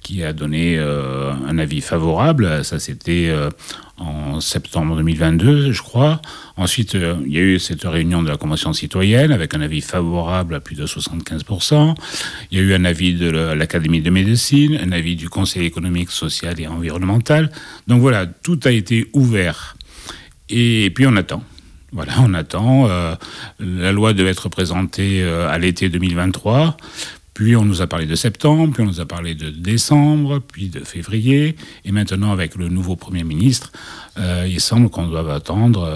[0.01, 2.63] qui a donné un avis favorable.
[2.65, 3.31] Ça, c'était
[3.97, 6.21] en septembre 2022, je crois.
[6.57, 10.55] Ensuite, il y a eu cette réunion de la Convention citoyenne avec un avis favorable
[10.55, 11.95] à plus de 75%.
[12.51, 16.09] Il y a eu un avis de l'Académie de médecine, un avis du Conseil économique,
[16.09, 17.51] social et environnemental.
[17.87, 19.75] Donc voilà, tout a été ouvert.
[20.49, 21.43] Et puis on attend.
[21.93, 22.87] Voilà, on attend.
[22.89, 23.15] Euh,
[23.59, 26.77] la loi devait être présentée euh, à l'été 2023.
[27.33, 30.69] Puis on nous a parlé de septembre, puis on nous a parlé de décembre, puis
[30.69, 31.55] de février.
[31.83, 33.71] Et maintenant, avec le nouveau Premier ministre,
[34.17, 35.89] euh, il semble qu'on doit attendre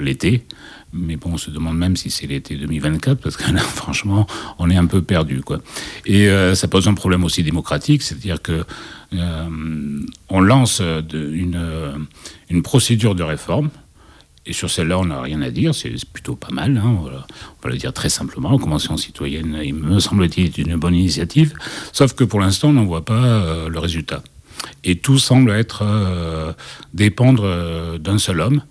[0.00, 0.46] l'été.
[0.92, 4.26] Mais bon, on se demande même si c'est l'été 2024, parce que là, franchement,
[4.58, 5.40] on est un peu perdu.
[5.40, 5.60] Quoi.
[6.04, 8.64] Et ça pose un problème aussi démocratique, c'est-à-dire que
[10.28, 13.70] on lance une procédure de réforme
[14.46, 17.26] et sur celle-là, on n'a rien à dire, c'est plutôt pas mal, hein, on, va,
[17.64, 18.50] le dire très simplement.
[18.50, 21.52] La Convention citoyenne, il me semble-t-il, est une bonne initiative,
[21.92, 24.22] sauf que pour l'instant, on n'en voit pas euh, le résultat.
[24.82, 26.52] Et tout semble être euh,
[26.94, 28.62] dépendre euh, d'un seul homme,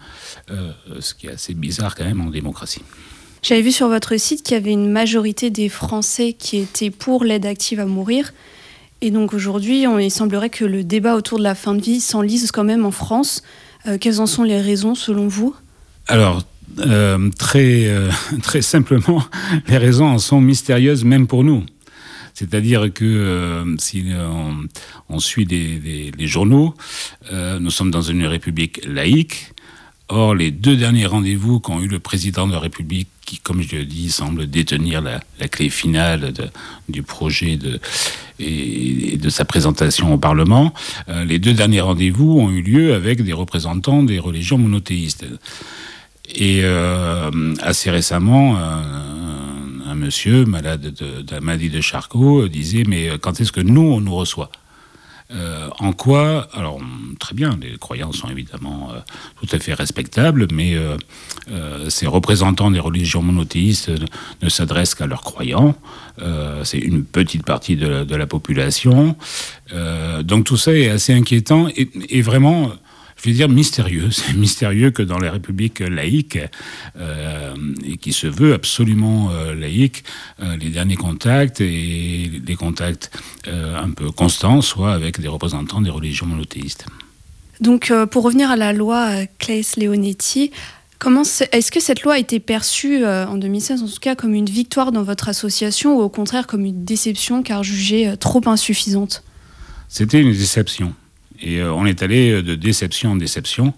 [1.00, 2.82] ce qui est assez bizarre quand même en démocratie.
[3.44, 7.24] J'avais vu sur votre site qu'il y avait une majorité des Français qui étaient pour
[7.24, 8.34] l'aide active à mourir.
[9.02, 12.52] Et donc aujourd'hui, il semblerait que le débat autour de la fin de vie s'enlise
[12.52, 13.44] quand même en France.
[14.00, 15.56] Quelles en sont les raisons selon vous
[16.10, 16.42] alors,
[16.80, 18.10] euh, très, euh,
[18.42, 19.24] très simplement,
[19.68, 21.64] les raisons en sont mystérieuses même pour nous.
[22.34, 24.06] C'est-à-dire que euh, si
[25.10, 26.74] on, suit les journaux,
[27.32, 29.52] nous sommes dans une république laïque.
[30.10, 33.76] Or, les deux derniers rendez-vous qu'ont eu le président de la République, qui, comme je
[33.76, 36.34] le dis, semble détenir la, clé finale
[36.90, 37.80] du projet de,
[38.40, 40.74] et, de sa présentation au Parlement,
[41.08, 45.26] les deux derniers rendez-vous ont eu lieu avec des représentants des religions monothéistes.
[46.34, 53.10] Et euh, assez récemment, un, monsieur malade de, de, la maladie de Charcot disait Mais
[53.22, 54.50] quand est-ce que nous, on nous reçoit?
[55.32, 56.80] Euh, en quoi, alors
[57.20, 57.58] très bien.
[57.62, 58.90] Les croyances sont évidemment
[59.40, 60.76] tout à fait respectables, mais
[61.88, 63.92] ces représentants des religions monothéistes
[64.42, 65.76] ne s'adressent qu'à leurs croyants.
[66.64, 69.16] C'est une petite partie de, la population.
[70.24, 72.72] donc tout ça est assez inquiétant et vraiment
[73.20, 74.10] je vais dire mystérieux.
[74.12, 76.40] C'est mystérieux que dans les républiques laïques,
[76.98, 77.54] euh,
[77.86, 80.04] et qui se veut absolument euh, laïque,
[80.42, 83.12] euh, les derniers contacts et les contacts
[83.48, 86.86] un peu constants soient avec des représentants des religions monothéistes.
[87.60, 90.52] Donc, pour revenir à la loi Claes-Leonetti,
[91.52, 94.92] est-ce que cette loi a été perçue en 2016, en tout cas, comme une victoire
[94.92, 99.24] dans votre association ou au contraire comme une déception car jugée trop insuffisante?
[99.88, 100.94] C'était une déception.
[101.42, 103.74] Et euh, on est allé euh, de déception en déception.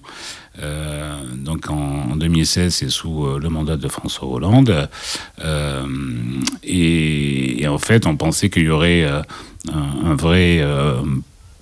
[0.62, 4.89] Euh, donc en, 2016, c'est sous le mandat de François Hollande.
[6.64, 9.24] Et, en fait, on pensait qu'il y aurait un,
[10.16, 10.62] vrai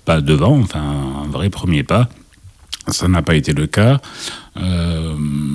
[0.04, 2.08] pas devant, enfin un vrai premier pas.
[2.88, 4.00] Ça n'a pas été le cas.
[4.56, 5.54] le,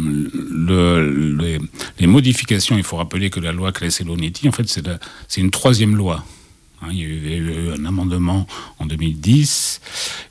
[1.99, 4.67] les, modifications, il faut rappeler que la loi Claes-Eloniti, en fait,
[5.27, 6.23] c'est une troisième loi.
[6.82, 8.47] Hein, il y a eu un amendement
[8.80, 9.82] en 2010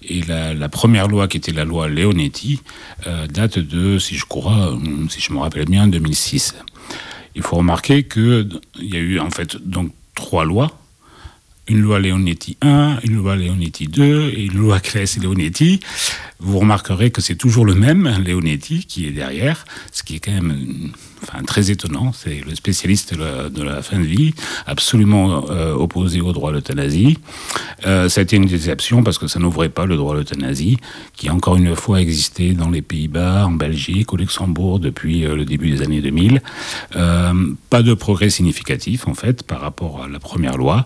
[0.09, 2.61] et la, première loi qui était la loi Leonetti
[3.07, 4.78] euh, date de, si je crois, euh,
[5.09, 6.55] si je me rappelle bien, 2006.
[7.34, 10.78] Il faut remarquer qu'il y a eu en fait donc trois lois
[11.66, 15.80] une loi Leonetti 1, une loi Leonetti 2 et une loi Claes-Leonetti.
[16.41, 20.32] Vous remarquerez que c'est toujours le même Leonetti qui est derrière, ce qui est quand
[20.32, 20.91] même
[21.22, 22.12] enfin, très étonnant.
[22.12, 24.35] C'est le spécialiste de la, fin de vie,
[24.66, 27.18] absolument euh, opposé au droit à l'euthanasie.
[27.87, 30.76] Euh, ça a été une déception parce que ça n'ouvrait pas le droit à l'euthanasie,
[31.16, 35.45] qui encore une fois existé dans les Pays-Bas, en Belgique, au Luxembourg depuis euh, le
[35.45, 36.43] début des années 2000.
[36.91, 40.85] pas de progrès significatif en fait par rapport à la première loi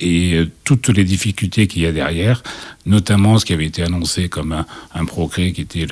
[0.00, 2.42] et euh, toutes les difficultés qu'il y a derrière,
[2.86, 5.86] notamment ce qui avait été annoncé comme un, progrès qui était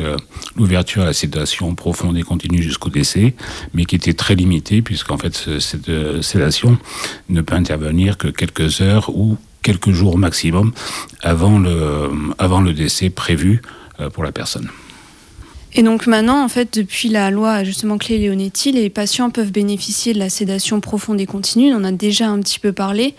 [0.56, 3.34] l'ouverture à la sédation profonde et continue jusqu'au décès,
[3.74, 6.78] mais qui était très limité puisqu'en fait cette euh, sédation
[7.28, 10.72] ne peut intervenir que quelques heures ou quelques jours maximum
[11.22, 13.60] avant le, avant le décès prévu
[14.00, 14.68] euh, pour la personne.
[15.74, 20.14] Et donc maintenant, en fait, depuis la loi justement Clé Leonetti, les patients peuvent bénéficier
[20.14, 21.72] de la sédation profonde et continue.
[21.74, 23.14] On en a déjà un petit peu parlé.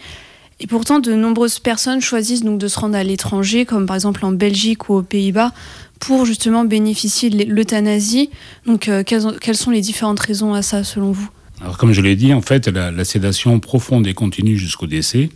[0.62, 4.26] Et pourtant, de nombreuses personnes choisissent donc de se rendre à l'étranger, comme par exemple
[4.26, 5.53] en Belgique ou aux Pays-Bas,
[5.99, 8.30] pour justement bénéficier de l'euthanasie.
[8.66, 11.30] Donc, euh, quelles, sont les différentes raisons à ça, selon vous?
[11.62, 15.30] Alors, comme je l'ai dit, en fait, la, sédation profonde et continue jusqu'au décès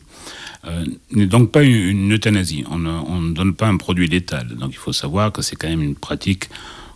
[0.66, 2.66] euh, n'est donc pas une, euthanasie.
[2.70, 4.48] On ne, donne pas un produit létal.
[4.56, 6.50] Donc, il faut savoir que c'est quand même une pratique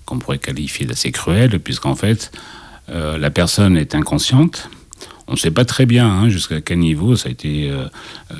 [0.05, 2.31] qu'on pourrait qualifier d'assez cruelle, puisqu'en fait,
[2.89, 4.69] euh, la personne est inconsciente
[5.27, 7.87] on ne sait pas très bien hein, jusqu'à quel niveau, ça a été euh,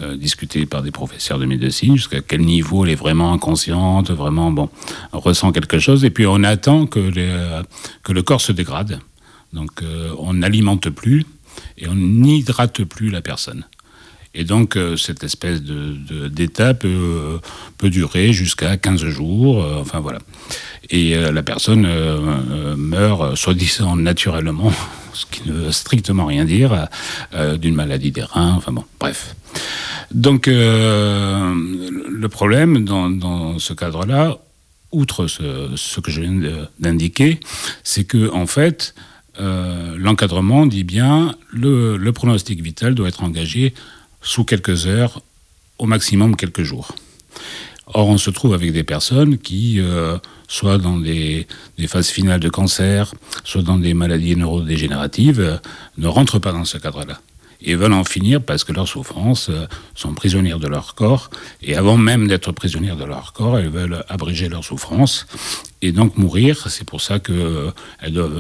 [0.02, 4.52] euh, discuté par des professeurs de médecine, jusqu'à quel niveau elle est vraiment inconsciente, vraiment,
[4.52, 4.70] bon,
[5.12, 7.64] ressent quelque chose, et puis on attend que, euh,
[8.04, 9.00] que le corps se dégrade.
[9.54, 9.82] Donc
[10.20, 11.26] on n'alimente plus
[11.78, 13.64] et on n'hydrate plus la personne.
[14.40, 17.40] Et donc, cette espèce d'état de,
[17.78, 19.66] peut, durer jusqu'à 15 jours.
[19.80, 20.20] enfin, voilà.
[20.90, 21.88] Et la personne
[22.78, 24.72] meurt, soi-disant naturellement,
[25.18, 26.88] ce qui ne veut strictement rien dire,
[27.34, 29.36] euh, d'une maladie des reins, enfin bon, bref.
[30.12, 31.54] Donc euh,
[32.10, 34.38] le problème dans, ce cadre-là,
[34.92, 37.40] outre ce, que je viens d'indiquer,
[37.84, 38.96] c'est que en fait,
[39.40, 43.74] euh, l'encadrement dit bien le, le pronostic vital doit être engagé
[44.28, 45.22] sous quelques heures,
[45.80, 46.94] au maximum quelques jours.
[47.94, 50.18] Or, on se trouve avec des personnes qui, euh,
[50.50, 51.48] soit dans des,
[51.88, 53.14] phases finales de cancer,
[53.46, 55.58] soit dans des maladies neurodégénératives, euh,
[55.98, 57.22] ne rentrent pas dans ce cadre-là.
[57.62, 59.66] Et veulent en finir parce que leurs souffrances euh,
[59.96, 61.30] sont prisonnières de leur corps.
[61.64, 65.26] Et avant même d'être prisonnières de leur corps, elles veulent abréger leurs souffrances
[65.82, 66.70] et donc mourir.
[66.70, 67.74] C'est pour ça qu'elles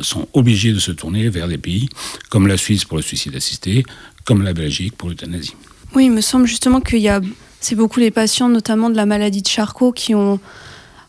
[0.02, 1.88] sont obligées de se tourner vers des pays
[2.30, 3.86] comme la Suisse pour le suicide assisté,
[4.26, 5.56] comme la Belgique pour l'euthanasie.
[5.96, 7.22] Oui, il me semble justement qu'il y a
[7.60, 10.40] c'est beaucoup les patients, notamment de la maladie de Charcot, qui ont,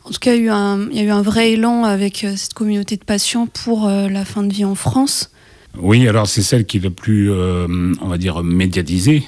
[0.04, 2.54] en tout cas, eu un, il y a eu un vrai élan avec euh, cette
[2.54, 5.30] communauté de patients pour euh, la fin de vie en France.
[5.78, 9.24] Oui, alors c'est celle qui est le plus, euh, on va dire, médiatisée.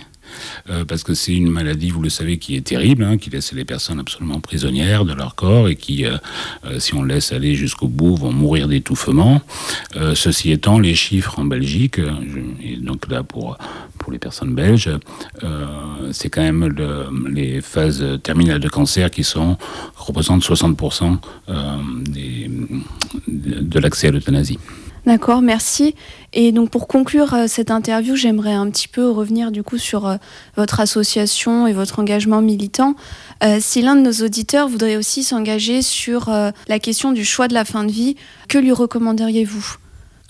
[0.68, 3.52] Euh, parce que c'est une maladie, vous le savez, qui est terrible, hein, qui laisse
[3.52, 6.16] les personnes absolument prisonnières de leur corps et qui, euh,
[6.64, 9.40] euh, si on laisse aller jusqu'au bout, vont mourir d'étouffement.
[10.14, 12.00] ceci étant, les chiffres en Belgique,
[12.62, 13.58] et donc là pour,
[13.98, 14.90] pour les personnes belges,
[16.12, 16.74] c'est quand même
[17.30, 19.56] les phases terminales de cancer qui sont,
[19.96, 21.18] représentent 60%
[22.08, 22.50] des,
[23.28, 24.58] de l'accès à l'euthanasie.
[25.06, 25.94] D'accord, merci.
[26.32, 30.06] Et donc pour conclure euh, cette interview, j'aimerais un petit peu revenir du coup sur
[30.06, 30.16] euh,
[30.56, 32.94] votre association et votre engagement militant.
[33.42, 37.54] Euh, si l'un de nos auditeurs voudrait aussi s'engager sur la question du choix de
[37.54, 38.16] la fin de vie,
[38.48, 39.76] que lui recommanderiez-vous?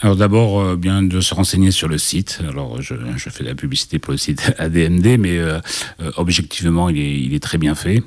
[0.02, 2.40] Alors d'abord, euh, bien de se renseigner sur le site.
[2.48, 2.94] Alors je,
[3.28, 5.60] fais de la publicité pour le site ADMD, mais euh,
[6.00, 8.02] euh, objectivement, il est, il est, très bien fait.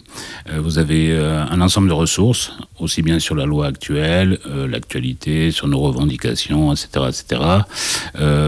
[0.58, 4.40] vous avez un ensemble de ressources, aussi bien sur la loi actuelle,
[4.70, 7.42] l'actualité, sur nos revendications, etc., etc.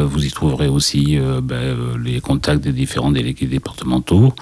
[0.03, 4.33] vous y trouverez aussi ben, les contacts des différents délégués départementaux.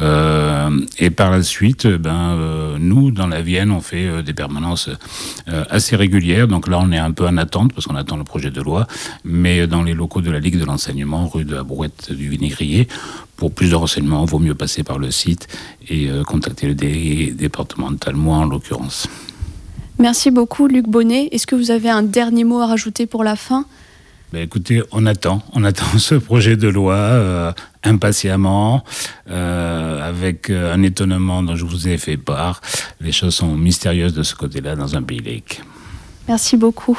[0.00, 2.38] et par la suite, ben
[2.78, 4.88] nous dans la Vienne, on fait des permanences
[5.46, 6.48] assez régulières.
[6.48, 8.88] Donc là, on est un peu en attente parce qu'on attend le projet de loi,
[9.22, 12.88] mais dans les locaux de la Ligue de l'enseignement, rue de la Brouette du Vinégrier.
[13.36, 15.46] Pour plus de renseignements, vaut mieux passer par le site
[15.88, 19.06] et euh, contacter le départemental, moi en l'occurrence.
[20.00, 21.28] Merci beaucoup, Luc Bonnet.
[21.30, 23.66] Est-ce que vous avez un dernier mot à rajouter pour la fin?
[24.32, 27.52] Ben écoutez, on attend, on attend ce projet de loi euh,
[27.84, 28.82] impatiemment,
[29.30, 32.60] euh, avec un étonnement dont je vous ai fait part.
[33.00, 35.62] Les choses sont mystérieuses de ce côté-là dans un pays laïque.
[36.26, 36.98] Merci beaucoup.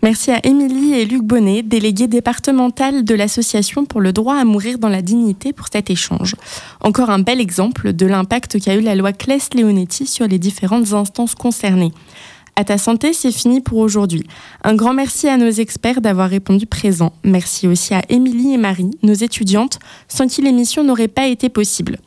[0.00, 4.78] Merci à Émilie et Luc Bonnet, délégués départemental de l'association pour le droit à mourir
[4.78, 6.36] dans la dignité pour cet échange.
[6.80, 11.34] Encore un bel exemple de l'impact qu'a eu la loi Claes-Leonetti sur les différentes instances
[11.34, 11.92] concernées.
[12.54, 14.24] À ta santé, c'est fini pour aujourd'hui.
[14.62, 17.12] Un grand merci à nos experts d'avoir répondu présent.
[17.24, 21.98] Merci aussi à Émilie et Marie, nos étudiantes, sans qui l'émission n'aurait pas été possible.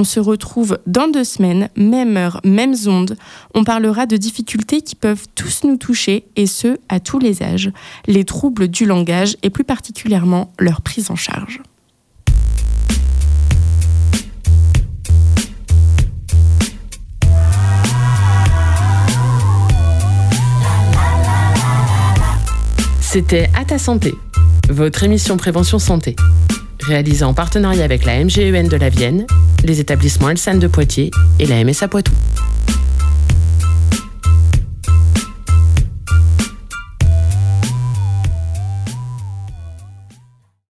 [0.00, 3.18] On se retrouve dans deux semaines, même heure, mêmes ondes.
[3.52, 7.70] On parlera de difficultés qui peuvent tous nous toucher, et ce, à tous les âges,
[8.06, 11.60] les troubles du langage et plus particulièrement leur prise en charge.
[23.02, 24.14] C'était À ta santé,
[24.70, 26.16] votre émission Prévention Santé
[26.82, 29.26] réalisé en partenariat avec la MGEN de la Vienne,
[29.64, 32.12] les établissements Elsan de Poitiers et la MSA Poitou.